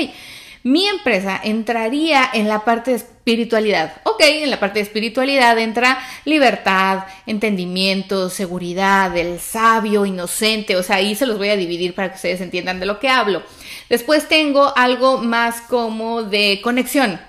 mi 0.63 0.87
empresa 0.87 1.41
entraría 1.43 2.29
en 2.33 2.49
la 2.49 2.65
parte 2.65 2.91
de 2.91 2.99
espiritualidad. 2.99 4.01
Ok, 4.05 4.21
en 4.21 4.51
la 4.51 4.61
parte 4.61 4.79
de 4.79 4.85
espiritualidad 4.85 5.59
entra 5.59 5.99
libertad, 6.25 7.05
entendimiento, 7.27 8.29
seguridad, 8.29 9.17
el 9.17 9.41
sabio, 9.41 10.05
inocente, 10.05 10.77
o 10.77 10.83
sea, 10.83 10.97
ahí 10.97 11.15
se 11.15 11.27
los 11.27 11.39
voy 11.39 11.49
a 11.49 11.57
dividir 11.57 11.95
para 11.95 12.11
que 12.11 12.17
ustedes 12.17 12.41
entiendan 12.41 12.81
de 12.81 12.87
lo 12.87 12.99
que 12.99 13.09
hablo. 13.09 13.43
Después 13.89 14.29
tengo 14.29 14.73
algo 14.77 15.19
más 15.19 15.61
como 15.63 16.23
de 16.23 16.61
conexión. 16.63 17.21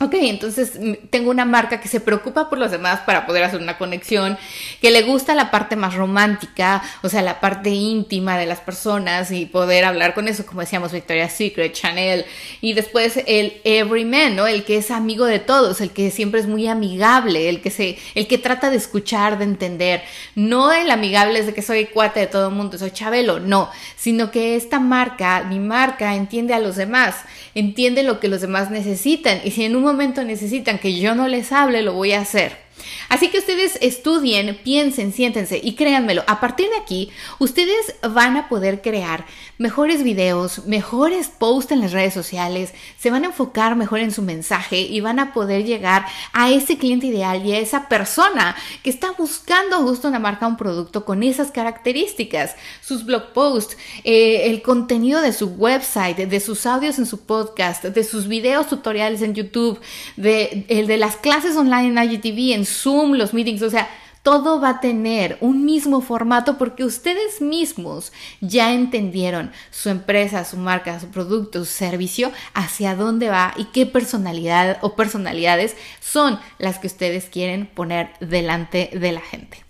Ok, 0.00 0.14
entonces 0.14 0.78
mm, 0.78 1.08
tengo 1.10 1.28
una 1.28 1.44
marca 1.44 1.80
que 1.80 1.88
se 1.88 1.98
preocupa 1.98 2.48
por 2.48 2.58
los 2.58 2.70
demás 2.70 3.00
para 3.00 3.26
poder 3.26 3.42
hacer 3.42 3.60
una 3.60 3.78
conexión, 3.78 4.38
que 4.80 4.92
le 4.92 5.02
gusta 5.02 5.34
la 5.34 5.50
parte 5.50 5.74
más 5.74 5.94
romántica, 5.94 6.82
o 7.02 7.08
sea, 7.08 7.20
la 7.20 7.40
parte 7.40 7.70
íntima 7.70 8.38
de 8.38 8.46
las 8.46 8.60
personas 8.60 9.32
y 9.32 9.46
poder 9.46 9.84
hablar 9.84 10.14
con 10.14 10.28
eso, 10.28 10.46
como 10.46 10.60
decíamos, 10.60 10.92
Victoria's 10.92 11.32
Secret, 11.32 11.72
Chanel, 11.72 12.26
y 12.60 12.74
después 12.74 13.18
el 13.26 13.60
everyman, 13.64 14.36
¿no? 14.36 14.46
El 14.46 14.64
que 14.64 14.76
es 14.76 14.92
amigo 14.92 15.24
de 15.24 15.40
todos, 15.40 15.80
el 15.80 15.90
que 15.90 16.12
siempre 16.12 16.38
es 16.38 16.46
muy 16.46 16.68
amigable, 16.68 17.48
el 17.48 17.60
que 17.60 17.70
se, 17.70 17.98
el 18.14 18.28
que 18.28 18.38
trata 18.38 18.70
de 18.70 18.76
escuchar, 18.76 19.38
de 19.38 19.44
entender, 19.44 20.04
no 20.36 20.72
el 20.72 20.92
amigable 20.92 21.40
es 21.40 21.46
de 21.46 21.54
que 21.54 21.62
soy 21.62 21.86
cuate 21.86 22.20
de 22.20 22.26
todo 22.28 22.50
el 22.50 22.54
mundo, 22.54 22.78
soy 22.78 22.92
Chabelo, 22.92 23.40
no, 23.40 23.68
sino 23.96 24.30
que 24.30 24.54
esta 24.54 24.78
marca, 24.78 25.42
mi 25.42 25.58
marca, 25.58 26.14
entiende 26.14 26.54
a 26.54 26.60
los 26.60 26.76
demás, 26.76 27.16
entiende 27.56 28.04
lo 28.04 28.20
que 28.20 28.28
los 28.28 28.40
demás 28.40 28.70
necesitan, 28.70 29.40
y 29.42 29.50
si 29.50 29.64
en 29.64 29.74
un 29.74 29.87
momento 29.88 30.22
necesitan 30.24 30.78
que 30.78 30.98
yo 30.98 31.14
no 31.14 31.28
les 31.28 31.50
hable, 31.52 31.82
lo 31.82 31.94
voy 31.94 32.12
a 32.12 32.20
hacer. 32.20 32.67
Así 33.08 33.28
que 33.28 33.38
ustedes 33.38 33.78
estudien, 33.80 34.58
piensen, 34.62 35.12
siéntense 35.12 35.60
y 35.62 35.74
créanmelo, 35.74 36.24
a 36.26 36.40
partir 36.40 36.68
de 36.68 36.76
aquí 36.76 37.10
ustedes 37.38 37.94
van 38.02 38.36
a 38.36 38.48
poder 38.48 38.82
crear 38.82 39.26
mejores 39.58 40.02
videos, 40.02 40.66
mejores 40.66 41.28
posts 41.28 41.72
en 41.72 41.80
las 41.80 41.92
redes 41.92 42.14
sociales, 42.14 42.72
se 42.98 43.10
van 43.10 43.24
a 43.24 43.28
enfocar 43.28 43.76
mejor 43.76 44.00
en 44.00 44.12
su 44.12 44.22
mensaje 44.22 44.80
y 44.80 45.00
van 45.00 45.18
a 45.18 45.32
poder 45.32 45.64
llegar 45.64 46.06
a 46.32 46.50
ese 46.50 46.78
cliente 46.78 47.06
ideal 47.06 47.44
y 47.44 47.52
a 47.52 47.58
esa 47.58 47.88
persona 47.88 48.56
que 48.82 48.90
está 48.90 49.12
buscando 49.12 49.78
justo 49.78 50.08
una 50.08 50.18
marca, 50.18 50.46
un 50.46 50.56
producto 50.56 51.04
con 51.04 51.22
esas 51.22 51.50
características. 51.50 52.54
Sus 52.80 53.04
blog 53.04 53.32
posts, 53.32 53.76
eh, 54.04 54.42
el 54.46 54.62
contenido 54.62 55.20
de 55.20 55.32
su 55.32 55.46
website, 55.46 56.16
de 56.16 56.40
sus 56.40 56.66
audios 56.66 56.98
en 56.98 57.06
su 57.06 57.20
podcast, 57.20 57.84
de 57.84 58.04
sus 58.04 58.28
videos 58.28 58.68
tutoriales 58.68 59.22
en 59.22 59.34
YouTube, 59.34 59.80
de, 60.16 60.66
de 60.68 60.96
las 60.96 61.16
clases 61.16 61.56
online 61.56 61.88
en 61.88 62.10
IGTV, 62.10 62.54
en 62.54 62.66
Zoom, 62.68 63.14
los 63.14 63.34
meetings, 63.34 63.62
o 63.62 63.70
sea, 63.70 63.88
todo 64.22 64.60
va 64.60 64.68
a 64.68 64.80
tener 64.80 65.38
un 65.40 65.64
mismo 65.64 66.00
formato 66.00 66.58
porque 66.58 66.84
ustedes 66.84 67.40
mismos 67.40 68.12
ya 68.40 68.74
entendieron 68.74 69.52
su 69.70 69.88
empresa, 69.88 70.44
su 70.44 70.56
marca, 70.56 71.00
su 71.00 71.08
producto, 71.08 71.60
su 71.60 71.72
servicio, 71.72 72.30
hacia 72.52 72.94
dónde 72.94 73.30
va 73.30 73.54
y 73.56 73.64
qué 73.66 73.86
personalidad 73.86 74.78
o 74.82 74.96
personalidades 74.96 75.76
son 76.00 76.38
las 76.58 76.78
que 76.78 76.88
ustedes 76.88 77.26
quieren 77.26 77.66
poner 77.66 78.10
delante 78.20 78.90
de 78.92 79.12
la 79.12 79.20
gente. 79.20 79.64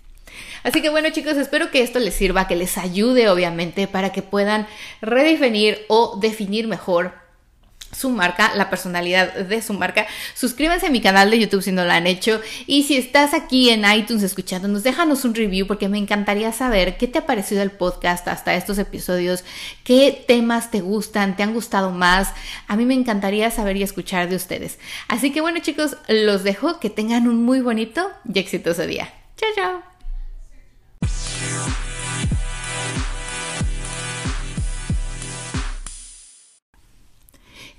Así 0.63 0.81
que 0.81 0.89
bueno 0.89 1.09
chicos, 1.11 1.37
espero 1.37 1.71
que 1.71 1.81
esto 1.81 1.99
les 1.99 2.15
sirva, 2.15 2.47
que 2.47 2.55
les 2.55 2.77
ayude 2.77 3.29
obviamente 3.29 3.87
para 3.87 4.11
que 4.11 4.21
puedan 4.21 4.67
redefinir 5.01 5.85
o 5.87 6.17
definir 6.19 6.67
mejor 6.67 7.13
su 7.99 8.09
marca, 8.09 8.53
la 8.55 8.69
personalidad 8.69 9.33
de 9.33 9.61
su 9.61 9.73
marca. 9.73 10.07
Suscríbanse 10.33 10.87
a 10.87 10.89
mi 10.89 11.01
canal 11.01 11.29
de 11.29 11.39
YouTube 11.39 11.61
si 11.61 11.71
no 11.71 11.83
lo 11.83 11.91
han 11.91 12.07
hecho. 12.07 12.41
Y 12.65 12.83
si 12.83 12.97
estás 12.97 13.33
aquí 13.33 13.69
en 13.69 13.89
iTunes 13.91 14.23
escuchándonos, 14.23 14.83
déjanos 14.83 15.25
un 15.25 15.35
review 15.35 15.67
porque 15.67 15.89
me 15.89 15.97
encantaría 15.97 16.51
saber 16.53 16.97
qué 16.97 17.07
te 17.07 17.19
ha 17.19 17.25
parecido 17.25 17.61
el 17.61 17.71
podcast 17.71 18.27
hasta 18.27 18.55
estos 18.55 18.77
episodios, 18.77 19.43
qué 19.83 20.23
temas 20.27 20.71
te 20.71 20.81
gustan, 20.81 21.35
te 21.35 21.43
han 21.43 21.53
gustado 21.53 21.91
más. 21.91 22.29
A 22.67 22.75
mí 22.75 22.85
me 22.85 22.93
encantaría 22.93 23.51
saber 23.51 23.77
y 23.77 23.83
escuchar 23.83 24.29
de 24.29 24.35
ustedes. 24.35 24.79
Así 25.07 25.31
que 25.31 25.41
bueno 25.41 25.59
chicos, 25.59 25.97
los 26.07 26.43
dejo, 26.43 26.79
que 26.79 26.89
tengan 26.89 27.27
un 27.27 27.43
muy 27.43 27.59
bonito 27.59 28.09
y 28.33 28.39
exitoso 28.39 28.85
día. 28.85 29.13
Chao, 29.35 29.49
chao. 29.55 29.89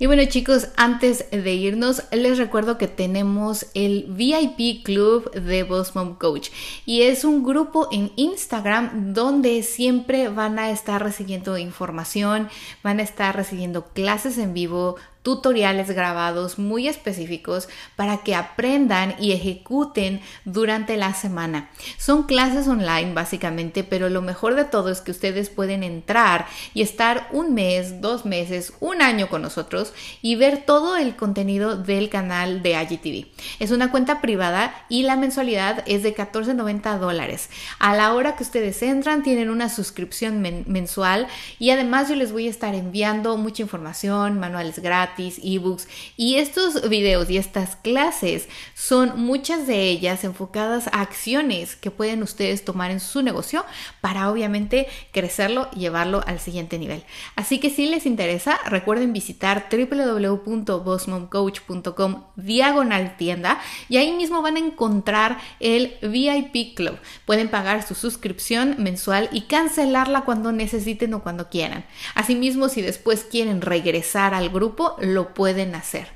Y 0.01 0.07
bueno 0.07 0.25
chicos, 0.25 0.69
antes 0.77 1.29
de 1.29 1.53
irnos, 1.53 2.01
les 2.11 2.39
recuerdo 2.39 2.79
que 2.79 2.87
tenemos 2.87 3.67
el 3.75 4.07
VIP 4.09 4.83
Club 4.83 5.29
de 5.29 5.61
Boss 5.61 5.93
Mom 5.95 6.15
Coach. 6.15 6.49
Y 6.87 7.03
es 7.03 7.23
un 7.23 7.43
grupo 7.43 7.87
en 7.91 8.11
Instagram 8.15 9.13
donde 9.13 9.61
siempre 9.61 10.27
van 10.29 10.57
a 10.57 10.71
estar 10.71 11.03
recibiendo 11.03 11.55
información, 11.55 12.49
van 12.81 12.99
a 12.99 13.03
estar 13.03 13.35
recibiendo 13.35 13.89
clases 13.93 14.39
en 14.39 14.55
vivo, 14.55 14.95
tutoriales 15.23 15.89
grabados 15.91 16.57
muy 16.57 16.87
específicos 16.87 17.69
para 17.95 18.17
que 18.17 18.35
aprendan 18.35 19.15
y 19.19 19.33
ejecuten 19.33 20.21
durante 20.45 20.97
la 20.97 21.13
semana. 21.13 21.69
Son 21.97 22.23
clases 22.23 22.67
online 22.67 23.13
básicamente, 23.13 23.83
pero 23.83 24.09
lo 24.09 24.21
mejor 24.21 24.55
de 24.55 24.65
todo 24.65 24.89
es 24.89 25.01
que 25.01 25.11
ustedes 25.11 25.49
pueden 25.49 25.83
entrar 25.83 26.47
y 26.73 26.81
estar 26.81 27.27
un 27.31 27.53
mes, 27.53 28.01
dos 28.01 28.25
meses, 28.25 28.73
un 28.79 29.01
año 29.01 29.29
con 29.29 29.41
nosotros 29.41 29.93
y 30.21 30.35
ver 30.35 30.65
todo 30.65 30.97
el 30.97 31.15
contenido 31.15 31.77
del 31.77 32.09
canal 32.09 32.63
de 32.63 32.71
IGTV. 32.71 33.27
Es 33.59 33.71
una 33.71 33.91
cuenta 33.91 34.21
privada 34.21 34.85
y 34.89 35.03
la 35.03 35.15
mensualidad 35.15 35.83
es 35.85 36.03
de 36.03 36.15
14.90 36.15 36.97
dólares. 36.97 37.49
A 37.79 37.95
la 37.95 38.13
hora 38.13 38.35
que 38.35 38.43
ustedes 38.43 38.81
entran 38.81 39.23
tienen 39.23 39.49
una 39.49 39.69
suscripción 39.69 40.41
mensual 40.41 41.27
y 41.59 41.69
además 41.69 42.09
yo 42.09 42.15
les 42.15 42.31
voy 42.31 42.47
a 42.47 42.49
estar 42.49 42.73
enviando 42.73 43.37
mucha 43.37 43.61
información, 43.61 44.39
manuales 44.39 44.79
gratis, 45.11 45.39
ebooks 45.43 45.87
y 46.17 46.35
estos 46.35 46.89
videos 46.89 47.29
y 47.29 47.37
estas 47.37 47.75
clases 47.75 48.47
son 48.75 49.19
muchas 49.19 49.67
de 49.67 49.83
ellas 49.83 50.23
enfocadas 50.23 50.87
a 50.87 51.01
acciones 51.01 51.75
que 51.75 51.91
pueden 51.91 52.23
ustedes 52.23 52.63
tomar 52.63 52.89
en 52.91 52.99
su 52.99 53.21
negocio 53.21 53.65
para 53.99 54.31
obviamente 54.31 54.87
crecerlo 55.11 55.67
y 55.75 55.81
llevarlo 55.81 56.23
al 56.25 56.39
siguiente 56.39 56.79
nivel. 56.79 57.03
Así 57.35 57.59
que 57.59 57.69
si 57.69 57.87
les 57.87 58.05
interesa, 58.05 58.57
recuerden 58.65 59.11
visitar 59.13 59.67
www.bossmomcoach.com 59.71 62.23
diagonal 62.35 63.17
tienda 63.17 63.59
y 63.89 63.97
ahí 63.97 64.13
mismo 64.13 64.41
van 64.41 64.55
a 64.55 64.59
encontrar 64.59 65.39
el 65.59 65.97
VIP 66.01 66.75
Club. 66.75 66.97
Pueden 67.25 67.49
pagar 67.49 67.85
su 67.85 67.95
suscripción 67.95 68.75
mensual 68.79 69.27
y 69.31 69.41
cancelarla 69.41 70.21
cuando 70.21 70.51
necesiten 70.51 71.13
o 71.13 71.23
cuando 71.23 71.49
quieran. 71.49 71.85
Asimismo, 72.15 72.69
si 72.69 72.81
después 72.81 73.23
quieren 73.23 73.61
regresar 73.61 74.33
al 74.33 74.49
grupo, 74.49 74.95
lo 75.01 75.33
pueden 75.33 75.75
hacer. 75.75 76.07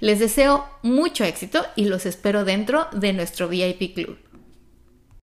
Les 0.00 0.18
deseo 0.18 0.66
mucho 0.82 1.24
éxito 1.24 1.64
y 1.76 1.84
los 1.84 2.06
espero 2.06 2.44
dentro 2.44 2.88
de 2.92 3.12
nuestro 3.12 3.48
VIP 3.48 3.94
Club. 3.94 4.29